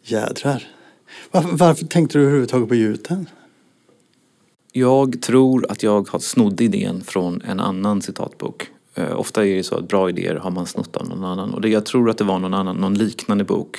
jädrar. 0.04 0.68
Varför, 1.32 1.50
varför 1.50 1.86
tänkte 1.86 2.18
du 2.18 2.22
överhuvudtaget 2.22 2.70
på 2.70 2.76
gjuten? 2.76 3.30
Jag 4.72 5.22
tror 5.22 5.72
att 5.72 5.84
jag 5.84 6.10
har 6.10 6.20
snodde 6.20 6.64
idén 6.64 7.02
från 7.02 7.42
en 7.42 7.60
annan 7.60 8.02
citatbok. 8.02 8.68
Eh, 8.96 9.20
ofta 9.20 9.46
är 9.46 9.56
det 9.56 9.64
så 9.64 9.76
att 9.76 9.88
bra 9.88 10.10
idéer 10.10 10.36
har 10.36 10.52
man 10.52 10.66
snott 10.66 10.96
av 10.98 11.10
någon 11.10 11.24
annan. 11.24 11.54
Och 11.54 11.62
det, 11.62 11.70
jag 11.70 11.86
tror 11.86 12.10
att 12.10 12.18
det 12.18 12.24
var 12.24 12.40
någon 12.40 12.54
annan, 12.54 12.76
någon 12.76 12.94
liknande 12.94 13.44
bok 13.44 13.78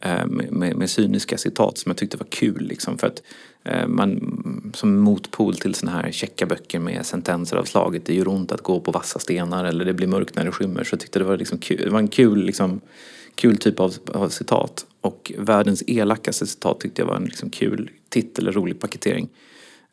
eh, 0.00 0.26
med, 0.26 0.52
med, 0.52 0.76
med 0.76 0.90
cyniska 0.90 1.38
citat 1.38 1.78
som 1.78 1.90
jag 1.90 1.96
tyckte 1.96 2.16
var 2.16 2.26
kul. 2.26 2.66
Liksom, 2.66 2.98
för 2.98 3.06
att 3.06 3.22
eh, 3.64 3.86
man, 3.86 4.72
som 4.74 4.98
motpol 4.98 5.54
till 5.54 5.74
såna 5.74 5.92
här 5.92 6.10
checka 6.10 6.46
böcker 6.46 6.78
med 6.78 7.06
sentenser 7.06 7.56
av 7.56 7.64
slaget 7.64 8.06
det 8.06 8.14
gör 8.14 8.28
ont 8.28 8.52
att 8.52 8.62
gå 8.62 8.80
på 8.80 8.90
vassa 8.90 9.18
stenar 9.18 9.64
eller 9.64 9.84
det 9.84 9.94
blir 9.94 10.06
mörkt 10.06 10.36
när 10.36 10.44
det 10.44 10.52
skymmer. 10.52 10.84
Så 10.84 10.94
jag 10.94 11.00
tyckte 11.00 11.18
det 11.18 11.24
var, 11.24 11.36
liksom 11.36 11.58
kul, 11.58 11.80
det 11.84 11.90
var 11.90 11.98
en 11.98 12.08
kul, 12.08 12.44
liksom, 12.44 12.80
kul 13.34 13.56
typ 13.56 13.80
av, 13.80 13.94
av 14.12 14.28
citat. 14.28 14.86
Och 15.00 15.32
världens 15.38 15.84
elakaste 15.86 16.46
citat 16.46 16.80
tyckte 16.80 17.02
jag 17.02 17.06
var 17.06 17.16
en 17.16 17.24
liksom, 17.24 17.50
kul 17.50 17.90
titel, 18.08 18.52
rolig 18.52 18.80
paketering. 18.80 19.28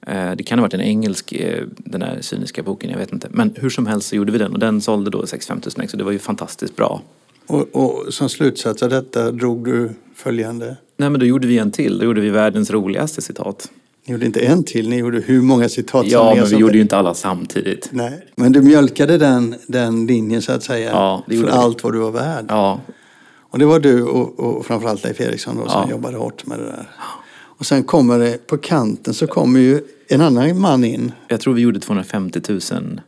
Eh, 0.08 0.32
Det 0.36 0.44
kan 0.44 0.60
ha 0.60 0.64
varit 0.66 0.74
en 0.74 0.82
engelsk, 0.82 1.34
eh, 1.34 1.64
den 1.78 2.00
där 2.00 2.18
cyniska 2.22 2.64
boken, 2.64 2.90
jag 2.90 2.98
vet 2.98 3.12
inte. 3.14 3.28
Men 3.32 3.54
hur 3.56 3.70
som 3.70 3.88
helst 3.88 4.08
så 4.10 4.16
gjorde 4.16 4.32
vi 4.32 4.38
den 4.38 4.54
och 4.54 4.60
den 4.60 4.82
sålde 4.82 5.10
då 5.12 5.28
65 5.28 5.62
000 5.78 5.84
ex 5.84 5.94
och 5.94 5.98
det 5.98 6.04
var 6.04 6.12
ju 6.12 6.20
fantastiskt 6.20 6.76
bra. 6.76 7.02
Och, 7.48 7.68
och 7.76 8.14
som 8.14 8.30
slutsats 8.30 8.84
av 8.84 8.90
detta 8.90 9.32
drog 9.32 9.66
du 9.66 9.90
följande. 10.16 10.78
Nej 10.98 11.10
men 11.10 11.20
då 11.20 11.26
gjorde 11.26 11.48
vi 11.48 11.58
en 11.58 11.72
till, 11.72 11.98
då 12.00 12.06
gjorde 12.06 12.22
vi 12.22 12.30
världens 12.30 12.72
roligaste 12.72 13.22
citat. 13.22 13.72
Ni 14.06 14.12
gjorde 14.14 14.26
inte 14.26 14.40
en 14.40 14.64
till, 14.64 14.90
ni 14.90 14.98
gjorde 14.98 15.20
hur 15.20 15.42
många 15.42 15.70
citat 15.70 16.06
Ja, 16.08 16.20
som 16.20 16.36
men 16.36 16.44
vi 16.44 16.50
som- 16.50 16.60
gjorde 16.60 16.74
ju 16.76 16.82
inte 16.82 16.98
alla 16.98 17.14
samtidigt. 17.14 17.90
Nej, 17.92 18.26
men 18.36 18.52
du 18.52 18.62
mjölkade 18.62 19.18
den, 19.18 19.56
den 19.68 20.08
linjen 20.08 20.42
så 20.42 20.52
att 20.52 20.64
säga. 20.64 20.90
Ja, 20.92 21.24
det 21.28 21.38
för 21.38 21.44
vi. 21.46 21.52
allt 21.52 21.84
vad 21.84 21.94
du 21.94 22.00
var 22.00 22.12
värd. 22.12 22.46
Ja, 22.48 22.80
Och 23.50 23.60
det 23.60 23.66
var 23.66 23.80
du 23.80 24.04
och, 24.04 24.40
och 24.40 24.66
framförallt 24.66 25.04
Leif 25.04 25.22
Eriksson 25.22 25.58
då, 25.58 25.68
som 25.70 25.82
Ja. 25.86 25.90
jobbade 25.92 26.18
hårt 26.18 26.46
med 26.46 26.60
det 26.60 26.66
där. 26.66 26.90
Och 27.62 27.66
sen 27.68 27.84
kommer 27.84 28.20
det, 28.20 28.48
på 28.48 28.58
kanten 28.58 29.14
så 29.14 29.28
kommer 29.28 29.60
ju 29.60 29.82
en 30.08 30.22
annan 30.22 30.60
man 30.60 30.84
in. 30.84 31.12
jag 31.28 31.40
tror 31.40 31.54
vi 31.54 31.62
gjorde 31.62 31.80
250 31.80 32.42
000. 32.50 33.02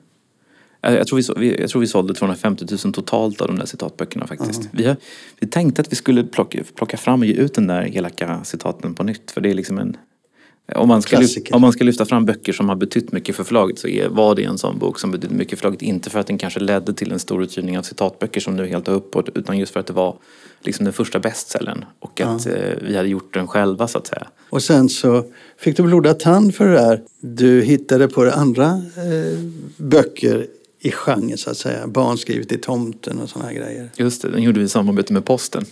Jag 0.81 1.07
tror 1.07 1.17
vi, 1.17 1.23
så- 1.23 1.43
jag 1.43 1.69
tror 1.69 1.79
vi 1.81 1.87
sålde 1.87 2.13
250 2.13 2.65
000 2.85 2.93
totalt 2.93 3.41
av 3.41 3.47
de 3.47 3.57
där 3.57 3.65
citatböckerna 3.65 4.27
faktiskt. 4.27 4.69
Vi, 4.71 4.85
har, 4.85 4.95
vi 5.39 5.47
tänkte 5.47 5.81
att 5.81 5.91
vi 5.91 5.95
skulle 5.95 6.23
plocka, 6.23 6.59
plocka 6.75 6.97
fram 6.97 7.19
och 7.19 7.25
ge 7.25 7.33
ut 7.33 7.53
den 7.53 7.67
där 7.67 7.97
elaka 7.97 8.43
citaten 8.43 8.93
på 8.93 9.03
nytt. 9.03 9.31
För 9.31 9.41
det 9.41 9.49
är 9.49 9.53
liksom 9.53 9.77
en... 9.77 9.97
Om 10.75 10.87
man, 10.87 11.01
ska 11.01 11.19
om 11.51 11.61
man 11.61 11.71
ska 11.71 11.83
lyfta 11.83 12.05
fram 12.05 12.25
böcker 12.25 12.53
som 12.53 12.69
har 12.69 12.75
betytt 12.75 13.11
mycket 13.11 13.35
för 13.35 13.43
förlaget 13.43 13.79
så 13.79 13.87
är, 13.87 14.07
var 14.07 14.35
det 14.35 14.43
en 14.43 14.57
sån 14.57 14.79
bok 14.79 14.99
som 14.99 15.11
betydde 15.11 15.35
mycket 15.35 15.51
för 15.51 15.57
förlaget. 15.57 15.81
Inte 15.81 16.09
för 16.09 16.19
att 16.19 16.27
den 16.27 16.37
kanske 16.37 16.59
ledde 16.59 16.93
till 16.93 17.11
en 17.11 17.19
stor 17.19 17.43
utgivning 17.43 17.77
av 17.77 17.81
citatböcker 17.81 18.41
som 18.41 18.55
nu 18.55 18.63
är 18.63 18.67
helt 18.67 18.87
har 18.87 18.93
uppåt. 18.93 19.29
Utan 19.35 19.57
just 19.57 19.73
för 19.73 19.79
att 19.79 19.87
det 19.87 19.93
var 19.93 20.17
liksom 20.61 20.83
den 20.83 20.93
första 20.93 21.19
bestsellern. 21.19 21.85
Och 21.99 22.21
att 22.21 22.45
eh, 22.45 22.53
vi 22.81 22.97
hade 22.97 23.09
gjort 23.09 23.33
den 23.33 23.47
själva 23.47 23.87
så 23.87 23.97
att 23.97 24.07
säga. 24.07 24.27
Och 24.49 24.63
sen 24.63 24.89
så 24.89 25.25
fick 25.57 25.77
du 25.77 25.83
blodad 25.83 26.19
tand 26.19 26.55
för 26.55 26.67
det 26.67 26.73
där. 26.73 27.01
Du 27.19 27.61
hittade 27.61 28.07
på 28.07 28.23
det 28.23 28.33
andra 28.33 28.65
eh, 28.97 29.39
böcker 29.77 30.47
i 30.79 30.91
genren 30.91 31.37
så 31.37 31.49
att 31.49 31.57
säga. 31.57 31.87
Barn 31.87 32.17
skrivet 32.17 32.51
i 32.51 32.57
tomten 32.57 33.19
och 33.19 33.29
sådana 33.29 33.49
här 33.49 33.55
grejer. 33.55 33.89
Just 33.95 34.21
det, 34.21 34.29
den 34.29 34.43
gjorde 34.43 34.59
vi 34.59 34.65
i 34.65 34.69
samarbete 34.69 35.13
med 35.13 35.25
Posten. 35.25 35.65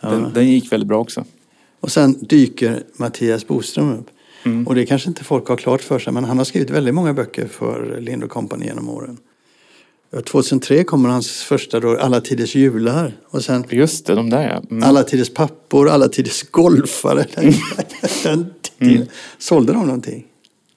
Den, 0.00 0.32
den 0.34 0.48
gick 0.48 0.72
väldigt 0.72 0.88
bra 0.88 0.98
också. 0.98 1.24
Och 1.80 1.92
sen 1.92 2.16
dyker 2.20 2.82
Mattias 2.96 3.46
Boström 3.46 3.92
upp. 3.92 4.06
Mm. 4.44 4.66
Och 4.66 4.74
det 4.74 4.86
kanske 4.86 5.08
inte 5.08 5.24
folk 5.24 5.48
har 5.48 5.56
klart 5.56 5.82
för 5.82 5.98
sig 5.98 6.12
men 6.12 6.24
han 6.24 6.38
har 6.38 6.44
skrivit 6.44 6.70
väldigt 6.70 6.94
många 6.94 7.14
böcker 7.14 7.46
för 7.46 8.00
Lind 8.00 8.28
Company 8.28 8.66
genom 8.66 8.88
åren. 8.88 9.18
2003 10.24 10.84
kommer 10.84 11.08
hans 11.08 11.42
första 11.42 11.80
då, 11.80 11.96
Alla 11.96 12.20
tiders 12.20 12.54
jular. 12.54 13.12
Och 13.26 13.44
sen 13.44 13.64
Just 13.70 14.06
det, 14.06 14.14
de 14.14 14.30
där 14.30 14.48
ja. 14.48 14.62
Mm. 14.70 14.82
Alla 14.82 15.02
tiders 15.02 15.34
pappor, 15.34 15.88
Alla 15.88 16.08
tiders 16.08 16.42
golfare. 16.42 17.26
Den 18.24 18.46
titeln. 18.62 19.06
Sålde 19.38 19.72
de 19.72 19.86
någonting? 19.86 20.26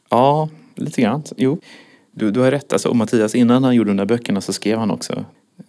Ja, 0.09 0.49
lite 0.75 1.01
grann. 1.01 1.23
Jo, 1.38 1.59
du, 2.12 2.31
du 2.31 2.39
har 2.39 2.51
rätt. 2.51 2.73
Alltså, 2.73 2.89
och 2.89 2.95
Mattias, 2.95 3.35
innan 3.35 3.63
han 3.63 3.75
gjorde 3.75 3.89
de 3.89 3.97
där 3.97 4.05
böckerna 4.05 4.41
så 4.41 4.53
skrev 4.53 4.77
han 4.77 4.91
också. 4.91 5.25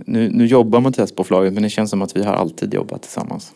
Nu, 0.07 0.31
nu 0.31 0.47
jobbar 0.47 0.81
Mattias 0.81 1.13
på 1.13 1.25
förlaget 1.25 1.53
men 1.53 1.63
det 1.63 1.71
känns 1.71 1.91
som 1.91 2.03
att 2.03 2.17
vi 2.17 2.25
har 2.25 2.33
alltid 2.33 2.75
jobbat 2.75 3.03
tillsammans. 3.03 3.53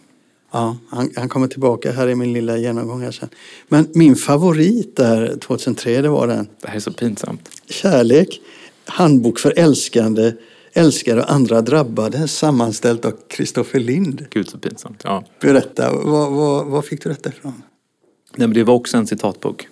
Ja, 0.54 0.76
han, 0.88 1.10
han 1.16 1.28
kommer 1.28 1.48
tillbaka. 1.48 1.92
Här 1.92 2.06
är 2.06 2.14
min 2.14 2.32
lilla 2.32 2.56
genomgång 2.56 3.02
här 3.02 3.10
sen. 3.10 3.28
Men 3.68 3.88
min 3.94 4.16
favorit 4.16 4.96
där 4.96 5.36
2003, 5.36 6.02
det 6.02 6.08
var 6.08 6.26
den. 6.26 6.48
Det 6.60 6.68
här 6.68 6.76
är 6.76 6.80
så 6.80 6.92
pinsamt. 6.92 7.50
Kärlek, 7.66 8.40
handbok 8.84 9.38
för 9.38 9.58
älskande, 9.58 10.32
älskare 10.72 11.22
och 11.22 11.32
andra 11.32 11.60
drabbade, 11.60 12.28
sammanställt 12.28 13.04
av 13.04 13.12
Kristoffer 13.28 13.80
Lind. 13.80 14.26
Gud 14.30 14.48
så 14.48 14.58
pinsamt. 14.58 15.00
Ja. 15.04 15.24
Berätta, 15.40 15.92
var, 15.92 16.30
var, 16.30 16.64
var 16.64 16.82
fick 16.82 17.02
du 17.02 17.10
detta 17.10 17.28
ifrån? 17.28 17.62
Nej, 18.36 18.48
men 18.48 18.54
det 18.54 18.64
var 18.64 18.74
också 18.74 18.96
en 18.96 19.06
citatbok. 19.06 19.68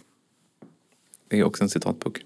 Det 1.28 1.38
är 1.38 1.44
också 1.44 1.64
en 1.64 1.70
citatbok. 1.70 2.20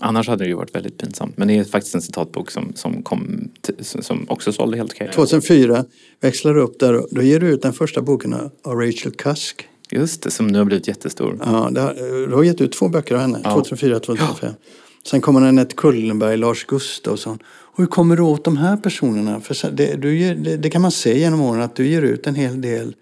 Annars 0.00 0.28
hade 0.28 0.44
det 0.44 0.48
ju 0.48 0.54
varit 0.54 0.74
väldigt 0.74 0.98
pinsamt. 0.98 1.36
Men 1.36 1.48
det 1.48 1.58
är 1.58 1.64
faktiskt 1.64 1.94
en 1.94 2.02
citatbok 2.02 2.50
som, 2.50 2.72
som, 2.74 3.02
kom, 3.02 3.50
som 3.82 4.26
också 4.28 4.52
sålde 4.52 4.76
helt 4.76 4.92
okej. 4.92 5.10
2004 5.14 5.84
växlar 6.20 6.54
du 6.54 6.60
upp 6.60 6.78
där 6.78 6.94
och 6.94 7.08
då 7.10 7.22
ger 7.22 7.40
du 7.40 7.48
ut 7.48 7.62
den 7.62 7.72
första 7.72 8.02
boken 8.02 8.34
av 8.34 8.74
Rachel 8.74 9.12
Cusk. 9.12 9.68
Just 9.90 10.22
det, 10.22 10.30
som 10.30 10.46
nu 10.46 10.58
har 10.58 10.64
blivit 10.64 10.88
jättestor. 10.88 11.38
Ja, 11.44 11.68
det 11.72 11.80
har, 11.80 11.94
du 12.28 12.34
har 12.34 12.42
gett 12.42 12.60
ut 12.60 12.72
två 12.72 12.88
böcker 12.88 13.14
av 13.14 13.20
henne, 13.20 13.40
Ja. 13.44 13.50
2004 13.54 14.00
2005. 14.00 14.54
Sen 15.06 15.20
kommer 15.20 15.40
Anette 15.40 15.74
Kullenberg, 15.74 16.36
Lars 16.36 16.64
Gustafsson. 16.64 17.38
Och 17.46 17.78
hur 17.78 17.86
kommer 17.86 18.16
du 18.16 18.22
åt 18.22 18.44
de 18.44 18.56
här 18.56 18.76
personerna? 18.76 19.40
För 19.40 19.70
det, 19.70 19.96
du 19.96 20.34
det, 20.34 20.56
det 20.56 20.70
kan 20.70 20.82
man 20.82 20.90
se 20.90 21.18
genom 21.18 21.40
åren 21.40 21.62
att 21.62 21.76
du 21.76 21.86
ger 21.86 22.02
ut 22.02 22.26
en 22.26 22.34
hel 22.34 22.60
del 22.60 22.94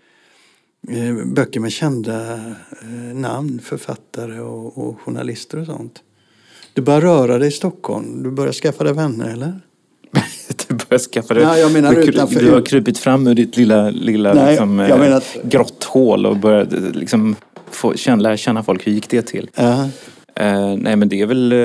eh, 0.88 1.14
böcker 1.26 1.61
med 1.61 1.72
kända 1.72 2.35
eh, 2.82 3.14
namn, 3.14 3.61
författare 3.64 4.40
och, 4.40 4.78
och 4.78 5.00
journalister 5.00 5.59
och 5.59 5.66
sånt. 5.66 6.02
Du 6.76 6.82
börjar 6.82 7.00
röra 7.00 7.38
dig 7.38 7.48
i 7.48 7.50
Stockholm, 7.50 8.22
du 8.22 8.30
börjar 8.30 8.52
skaffa 8.52 8.84
dig 8.84 8.92
vänner 8.92 9.32
eller? 9.32 9.60
Du 10.68 10.74
börjar 10.74 10.98
skaffa 10.98 11.34
dig... 11.34 11.42
Ja, 11.42 11.58
jag 11.58 11.72
menar 11.72 11.94
du, 11.94 12.02
utanför- 12.02 12.40
du 12.40 12.52
har 12.52 12.60
krupit 12.60 12.98
fram 12.98 13.26
ur 13.26 13.34
ditt 13.34 13.56
lilla, 13.56 13.90
lilla 13.90 14.34
Nej, 14.34 14.50
liksom, 14.50 14.78
jag 14.78 14.90
eh, 14.90 14.98
menar 14.98 15.22
grotthål 15.44 16.26
och 16.26 16.36
börjat 16.36 16.72
eh, 16.72 16.80
liksom, 16.92 17.36
få, 17.70 17.94
känna, 17.94 18.22
lära 18.22 18.36
känna 18.36 18.62
folk. 18.62 18.86
Hur 18.86 18.92
gick 18.92 19.10
det 19.10 19.22
till? 19.22 19.50
Ja, 19.54 19.88
Eh, 20.40 20.77
nej 20.77 20.96
men 20.96 21.09
det 21.09 21.20
är 21.20 21.27
väl, 21.27 21.53
eh, 21.53 21.59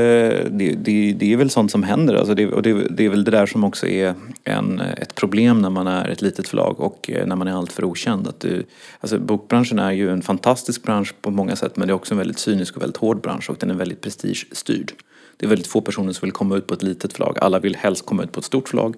det, 0.51 0.75
det, 0.75 1.13
det 1.13 1.33
är 1.33 1.37
väl 1.37 1.49
sånt 1.49 1.71
som 1.71 1.83
händer. 1.83 2.15
Alltså 2.15 2.35
det, 2.35 2.47
och 2.47 2.61
det, 2.61 2.73
det 2.73 3.05
är 3.05 3.09
väl 3.09 3.23
det 3.23 3.31
där 3.31 3.45
som 3.45 3.63
också 3.63 3.87
är 3.87 4.15
en, 4.43 4.79
ett 4.79 5.15
problem 5.15 5.61
när 5.61 5.69
man 5.69 5.87
är 5.87 6.09
ett 6.09 6.21
litet 6.21 6.47
förlag 6.47 6.79
och 6.79 7.09
eh, 7.13 7.25
när 7.27 7.35
man 7.35 7.47
är 7.47 7.51
alltför 7.51 7.83
okänd. 7.83 8.27
Att 8.27 8.39
du, 8.39 8.63
alltså 8.99 9.19
bokbranschen 9.19 9.79
är 9.79 9.91
ju 9.91 10.09
en 10.09 10.21
fantastisk 10.21 10.83
bransch 10.83 11.13
på 11.21 11.31
många 11.31 11.55
sätt 11.55 11.77
men 11.77 11.87
det 11.87 11.91
är 11.91 11.95
också 11.95 12.13
en 12.13 12.17
väldigt 12.17 12.39
cynisk 12.39 12.75
och 12.75 12.81
väldigt 12.81 12.97
hård 12.97 13.21
bransch 13.21 13.49
och 13.49 13.55
den 13.59 13.71
är 13.71 13.75
väldigt 13.75 14.01
prestigestyrd. 14.01 14.91
Det 15.37 15.45
är 15.45 15.49
väldigt 15.49 15.67
få 15.67 15.81
personer 15.81 16.13
som 16.13 16.25
vill 16.25 16.33
komma 16.33 16.57
ut 16.57 16.67
på 16.67 16.73
ett 16.73 16.83
litet 16.83 17.13
förlag. 17.13 17.37
Alla 17.41 17.59
vill 17.59 17.75
helst 17.75 18.05
komma 18.05 18.23
ut 18.23 18.31
på 18.31 18.39
ett 18.39 18.45
stort 18.45 18.69
förlag 18.69 18.95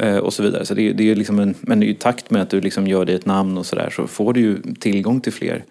eh, 0.00 0.16
och 0.16 0.32
så 0.32 0.42
vidare. 0.42 0.66
Så 0.66 0.74
det, 0.74 0.92
det 0.92 1.10
är 1.10 1.16
liksom 1.16 1.38
en, 1.38 1.54
men 1.60 1.82
i 1.82 1.94
takt 1.94 2.30
med 2.30 2.42
att 2.42 2.50
du 2.50 2.60
liksom 2.60 2.86
gör 2.86 3.04
dig 3.04 3.14
ett 3.14 3.26
namn 3.26 3.58
och 3.58 3.66
sådär 3.66 3.90
så 3.90 4.06
får 4.06 4.32
du 4.32 4.40
ju 4.40 4.74
tillgång 4.80 5.20
till 5.20 5.32
fler 5.32 5.64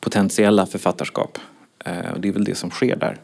potentiella 0.00 0.66
författarskap. 0.66 1.38
Eh, 1.84 2.12
och 2.12 2.20
det 2.20 2.28
är 2.28 2.32
väl 2.32 2.44
det 2.44 2.54
som 2.54 2.70
sker 2.70 2.96
där. 2.96 3.20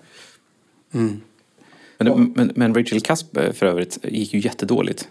Men, 1.98 2.32
men, 2.36 2.52
men 2.54 2.74
Rachel 2.74 3.00
Kasp 3.00 3.36
eh, 3.36 3.52
för 3.52 3.66
övrigt 3.66 3.98
gick 4.02 4.34
ju 4.34 4.40
jättedåligt. 4.40 5.08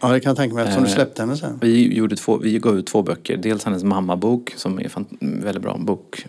ja 0.00 0.08
det 0.08 0.20
kan 0.20 0.30
jag 0.30 0.36
tänka 0.36 0.54
mig 0.54 0.62
eftersom 0.64 0.84
du 0.84 0.90
Eh, 0.90 0.94
släppte 0.94 1.22
henne 1.22 1.36
sen. 1.36 1.58
Vi, 1.60 1.96
gjorde 1.96 2.16
två, 2.16 2.36
vi 2.36 2.58
gav 2.58 2.78
ut 2.78 2.86
två 2.86 3.02
böcker. 3.02 3.36
Dels 3.36 3.64
hennes 3.64 3.84
mammabok 3.84 4.54
som 4.56 4.78
är 4.78 4.90
en 5.20 5.40
väldigt 5.40 5.62
bra 5.62 5.78
bok 5.78 6.26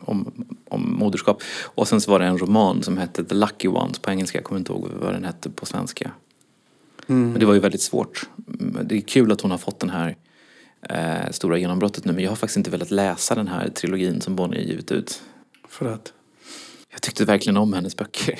om, 0.00 0.46
om 0.68 0.96
moderskap. 0.98 1.42
Och 1.64 1.88
sen 1.88 2.00
så 2.00 2.10
var 2.10 2.18
det 2.18 2.26
en 2.26 2.38
roman 2.38 2.82
som 2.82 2.98
hette 2.98 3.24
The 3.24 3.34
Lucky 3.34 3.68
Ones 3.68 3.98
på 3.98 4.10
engelska. 4.10 4.38
Jag 4.38 4.44
kommer 4.44 4.58
inte 4.58 4.72
ihåg 4.72 4.88
vad 5.00 5.12
den 5.14 5.24
hette 5.24 5.50
på 5.50 5.66
svenska. 5.66 6.10
Men 7.06 7.40
det 7.40 7.46
var 7.46 7.54
ju 7.54 7.60
väldigt 7.60 7.80
svårt. 7.80 8.28
Men 8.46 8.88
Det 8.88 8.96
är 8.96 9.00
kul 9.00 9.32
att 9.32 9.40
hon 9.40 9.50
har 9.50 9.58
fått 9.58 9.80
den 9.80 9.90
här 9.90 10.16
eh, 10.82 11.30
stora 11.30 11.58
genombrottet 11.58 12.04
nu. 12.04 12.12
Men 12.12 12.24
jag 12.24 12.30
har 12.30 12.36
faktiskt 12.36 12.56
inte 12.56 12.70
velat 12.70 12.90
läsa 12.90 13.34
den 13.34 13.48
här 13.48 13.68
trilogin 13.68 14.20
som 14.20 14.36
Bonnier 14.36 14.62
givit 14.62 14.92
ut. 14.92 15.22
För 15.68 15.86
att? 15.86 16.12
Jag 16.92 17.02
tyckte 17.02 17.24
verkligen 17.24 17.56
om 17.56 17.72
hennes 17.72 17.96
böcker. 17.96 18.38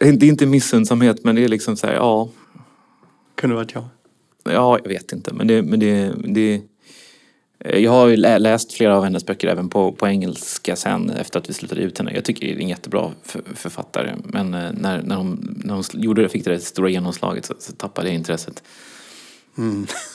Det 0.00 0.06
är 0.06 0.24
inte 0.24 0.46
missundsamhet 0.46 1.24
men 1.24 1.34
det 1.34 1.44
är 1.44 1.48
liksom 1.48 1.76
så 1.76 1.86
här, 1.86 1.94
ja, 1.94 2.28
Kunde 3.34 3.56
varit 3.56 3.74
jag. 3.74 3.84
Ja, 4.44 4.78
jag 4.82 4.88
vet 4.88 5.12
inte. 5.12 5.34
Men 5.34 5.46
det... 5.46 5.62
Men 5.62 5.80
det, 5.80 6.12
det 6.24 6.62
jag 7.58 7.90
har 7.90 8.08
ju 8.08 8.16
lä- 8.16 8.38
läst 8.38 8.72
flera 8.72 8.96
av 8.96 9.04
hennes 9.04 9.26
böcker 9.26 9.48
även 9.48 9.68
på, 9.68 9.92
på 9.92 10.08
engelska 10.08 10.76
sen 10.76 11.10
efter 11.10 11.38
att 11.38 11.48
vi 11.48 11.52
slutade 11.52 11.80
ut 11.80 11.98
henne. 11.98 12.14
Jag 12.14 12.24
tycker 12.24 12.46
det 12.46 12.52
är 12.52 12.60
en 12.60 12.68
jättebra 12.68 13.12
för, 13.22 13.42
författare. 13.54 14.14
Men 14.24 14.54
eh, 14.54 14.72
när, 14.72 15.02
när, 15.02 15.16
hon, 15.16 15.60
när 15.64 15.74
hon 15.74 15.84
gjorde 15.92 16.22
det, 16.22 16.28
fick 16.28 16.44
det 16.44 16.50
där 16.50 16.58
stora 16.58 16.88
genomslaget 16.88 17.44
så, 17.44 17.54
så 17.58 17.72
tappade 17.72 18.08
jag 18.08 18.14
intresset. 18.14 18.62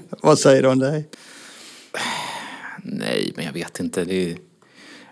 Vad 0.22 0.38
säger 0.38 0.62
du 0.62 0.68
om 0.68 0.78
dig? 0.78 1.08
Nej, 2.82 3.32
men 3.36 3.44
jag 3.44 3.52
vet 3.52 3.80
inte. 3.80 4.04
Det, 4.04 4.36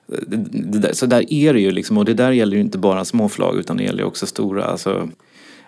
det, 0.06 0.36
det 0.52 0.78
där, 0.78 0.92
så 0.92 1.06
där 1.06 1.32
är 1.32 1.52
det 1.54 1.60
ju 1.60 1.70
liksom. 1.70 1.98
Och 1.98 2.04
det 2.04 2.14
där 2.14 2.32
gäller 2.32 2.56
ju 2.56 2.62
inte 2.62 2.78
bara 2.78 3.04
små 3.04 3.28
förlag 3.28 3.58
utan 3.58 3.76
det 3.76 3.84
gäller 3.84 4.04
också 4.04 4.26
stora. 4.26 4.64
Alltså, 4.64 5.08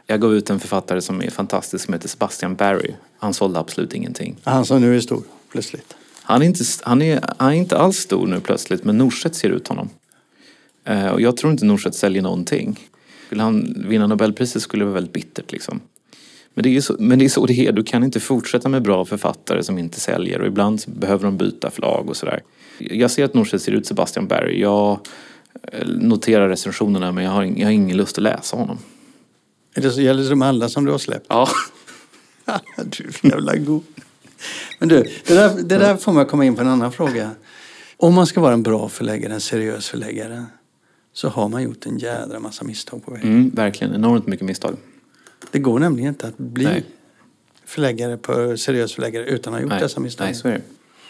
jag 0.07 0.21
gav 0.21 0.35
ut 0.35 0.51
en 0.51 0.61
författare 0.61 1.01
som 1.01 1.23
är 1.23 1.31
fantastisk 1.31 1.85
som 1.85 1.95
heter 1.95 2.09
Sebastian 2.09 2.55
Barry. 2.55 2.95
Han 3.19 3.35
sålde 3.35 3.59
absolut 3.59 3.95
ingenting. 3.95 4.37
Han 4.43 4.65
som 4.65 4.81
nu 4.81 4.97
är 4.97 5.01
stor. 5.01 5.23
plötsligt. 5.53 5.97
Han 6.23 6.43
är, 6.43 6.47
inte, 6.47 6.65
han, 6.83 7.03
är, 7.03 7.21
han 7.39 7.49
är 7.49 7.57
inte 7.57 7.79
alls 7.79 7.97
stor 7.97 8.27
nu 8.27 8.41
plötsligt, 8.41 8.85
men 8.85 8.99
Norstedt 8.99 9.35
ser 9.35 9.51
ut 9.51 9.69
honom. 9.69 9.91
Eh, 10.85 11.07
och 11.07 11.21
jag 11.21 11.37
tror 11.37 11.53
inte 11.53 11.65
Norstedt 11.65 11.95
säljer 11.95 12.23
någonting. 12.23 12.89
Skulle 13.27 13.43
han 13.43 13.85
vinna 13.89 14.07
Nobelpriset 14.07 14.63
skulle 14.63 14.81
det 14.81 14.85
vara 14.85 14.95
väldigt 14.95 15.13
bittert 15.13 15.53
liksom. 15.53 15.81
Men 16.55 16.63
det, 16.63 16.77
är 16.77 16.81
så, 16.81 16.97
men 16.99 17.19
det 17.19 17.25
är 17.25 17.29
så 17.29 17.47
det 17.47 17.67
är. 17.67 17.73
Du 17.73 17.83
kan 17.83 18.05
inte 18.05 18.21
fortsätta 18.21 18.69
med 18.69 18.83
bra 18.83 19.05
författare 19.05 19.63
som 19.63 19.79
inte 19.79 20.01
säljer 20.01 20.41
och 20.41 20.47
ibland 20.47 20.83
behöver 20.87 21.25
de 21.25 21.37
byta 21.37 21.71
förlag 21.71 22.09
och 22.09 22.17
sådär. 22.17 22.43
Jag 22.79 23.11
ser 23.11 23.25
att 23.25 23.35
Norstedt 23.35 23.63
ser 23.63 23.73
ut 23.73 23.87
Sebastian 23.87 24.29
Berg. 24.29 24.61
Jag 24.61 24.99
eh, 25.73 25.89
noterar 25.89 26.49
recensionerna 26.49 27.13
men 27.13 27.25
jag 27.25 27.31
har, 27.31 27.45
jag 27.45 27.67
har 27.67 27.73
ingen 27.73 27.97
lust 27.97 28.19
att 28.19 28.25
läsa 28.25 28.57
honom. 28.57 28.79
Är 29.75 29.83
det 29.83 29.91
så 29.91 30.01
gäller 30.01 30.23
det 30.23 30.29
de 30.29 30.43
alla 30.43 30.69
som 30.69 30.85
du 30.85 30.91
har 30.91 30.99
släppt? 30.99 31.27
Ja. 31.29 31.49
du 32.85 33.05
är 33.05 33.31
jävla 33.31 33.57
god. 33.57 33.83
Men 34.79 34.89
du, 34.89 35.03
det 35.27 35.35
där, 35.35 35.63
det 35.63 35.79
där 35.79 35.97
får 35.97 36.13
mig 36.13 36.27
komma 36.27 36.45
in 36.45 36.55
på 36.55 36.61
en 36.61 36.69
annan 36.69 36.93
fråga. 36.93 37.31
Om 37.97 38.15
man 38.15 38.27
ska 38.27 38.41
vara 38.41 38.53
en 38.53 38.63
bra 38.63 38.89
förläggare, 38.89 39.35
en 39.35 39.41
seriös 39.41 39.89
förläggare, 39.89 40.45
så 41.13 41.29
har 41.29 41.49
man 41.49 41.63
gjort 41.63 41.87
en 41.87 41.99
jädra 41.99 42.41
massa 42.41 42.65
misstag 42.65 43.05
på 43.05 43.11
vägen. 43.11 43.29
Mm, 43.29 43.51
verkligen, 43.51 43.95
enormt 43.95 44.27
mycket 44.27 44.47
misstag. 44.47 44.77
Det 45.53 45.59
går 45.59 45.79
nämligen 45.79 46.09
inte 46.09 46.27
att 46.27 46.39
bli 46.39 46.65
Nej. 46.65 46.85
förläggare 47.65 48.17
på 48.17 48.57
seriös 48.57 48.95
förläggare 48.95 49.25
utan 49.25 49.53
att 49.53 49.59
ha 49.59 49.63
gjort 49.63 49.71
Nej, 49.71 49.81
dessa 49.81 50.01
misstag. 50.01 50.25
nej, 50.25 50.35
så 50.35 50.49
är 50.49 50.53
det. 50.53 50.63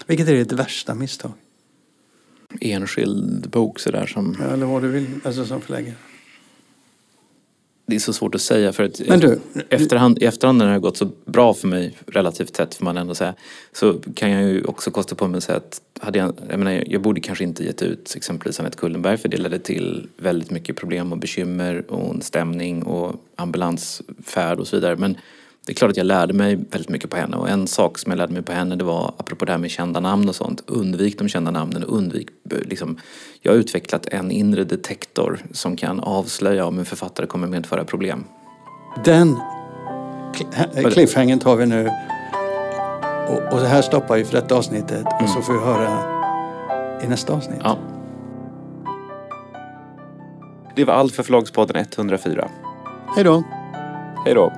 Vilket 0.07 0.29
är 0.29 0.35
ditt 0.35 0.53
värsta 0.53 0.95
misstag? 0.95 1.33
Enskild 2.61 3.51
bok 3.51 3.79
sådär 3.79 4.07
som... 4.07 4.37
Ja, 4.41 4.45
Eller 4.47 4.67
vad 4.67 4.83
du 4.83 4.89
vill, 4.89 5.07
alltså 5.25 5.47
som 5.47 5.61
förläggare. 5.61 5.95
Det 7.93 7.97
är 7.97 8.01
så 8.01 8.13
svårt 8.13 8.35
att 8.35 8.41
säga 8.41 8.73
för 8.73 8.85
att 8.85 9.01
Men 9.09 9.21
du, 9.21 9.39
efterhand, 9.69 10.23
i 10.23 10.25
efterhand 10.25 10.59
när 10.59 10.67
det 10.67 10.73
har 10.73 10.79
gått 10.79 10.97
så 10.97 11.09
bra 11.25 11.55
för 11.55 11.69
mig, 11.69 11.97
relativt 12.07 12.53
tätt 12.53 12.75
får 12.75 12.85
man 12.85 12.97
ändå 12.97 13.15
säga, 13.15 13.35
så 13.73 13.95
kan 14.15 14.31
jag 14.31 14.43
ju 14.43 14.65
också 14.65 14.91
kosta 14.91 15.15
på 15.15 15.29
mig 15.29 15.39
att 15.39 15.45
säga 15.45 15.59
att 15.59 15.81
hade 16.01 16.19
jag, 16.19 16.35
jag, 16.49 16.59
menar, 16.59 16.85
jag 16.87 17.03
borde 17.03 17.21
kanske 17.21 17.45
inte 17.45 17.65
gett 17.65 17.83
ut 17.83 18.13
exempelvis 18.17 18.61
Anette 18.61 18.79
Kullenberg 18.79 19.17
för 19.17 19.29
det 19.29 19.37
ledde 19.37 19.59
till 19.59 20.09
väldigt 20.17 20.51
mycket 20.51 20.77
problem 20.77 21.13
och 21.13 21.19
bekymmer 21.19 21.85
och 21.89 22.15
en 22.15 22.23
stämning 22.23 22.83
och 22.83 23.15
ambulansfärd 23.37 24.59
och 24.59 24.67
så 24.67 24.77
vidare. 24.77 24.97
Men 24.97 25.17
det 25.67 25.73
är 25.73 25.75
klart 25.75 25.91
att 25.91 25.97
jag 25.97 26.07
lärde 26.07 26.35
mig 26.35 26.57
väldigt 26.57 26.89
mycket 26.89 27.11
på 27.11 27.17
henne 27.17 27.37
och 27.37 27.49
en 27.49 27.67
sak 27.67 27.99
som 27.99 28.13
jag 28.13 28.17
lärde 28.17 28.33
mig 28.33 28.43
på 28.43 28.53
henne 28.53 28.77
det 28.77 28.85
var, 28.85 29.15
apropå 29.17 29.45
det 29.45 29.53
här 29.53 29.59
med 29.59 29.71
kända 29.71 30.01
namn 30.01 30.29
och 30.29 30.35
sånt, 30.35 30.63
undvik 30.67 31.19
de 31.19 31.29
kända 31.29 31.51
namnen, 31.51 31.85
undvik 31.85 32.29
liksom, 32.51 32.99
jag 33.41 33.53
har 33.53 33.57
utvecklat 33.57 34.07
en 34.07 34.31
inre 34.31 34.65
detektor 34.65 35.39
som 35.53 35.77
kan 35.77 36.01
avslöja 36.01 36.67
om 36.67 36.79
en 36.79 36.85
författare 36.85 37.27
kommer 37.27 37.47
medföra 37.47 37.85
problem. 37.85 38.25
den 39.05 39.37
cl- 40.35 40.91
cliffhangern 40.91 41.39
tar 41.39 41.57
vi 41.57 41.67
nu. 41.67 41.91
Och, 43.29 43.53
och 43.53 43.61
det 43.61 43.67
här 43.67 43.83
stoppar 43.83 44.17
vi 44.17 44.25
för 44.25 44.33
detta 44.33 44.55
avsnittet. 44.55 45.07
Och 45.23 45.29
så 45.29 45.41
får 45.41 45.53
vi 45.53 45.59
höra 45.59 45.99
i 47.05 47.09
nästa 47.09 47.33
avsnitt. 47.33 47.61
Ja. 47.63 47.79
Det 50.77 50.85
var 50.85 50.95
allt 50.95 51.13
för 51.15 51.23
Förlagspodden 51.23 51.85
104. 51.97 52.49
Hej 53.17 53.25
då! 53.25 53.43
Hej 54.25 54.35
då! 54.35 54.53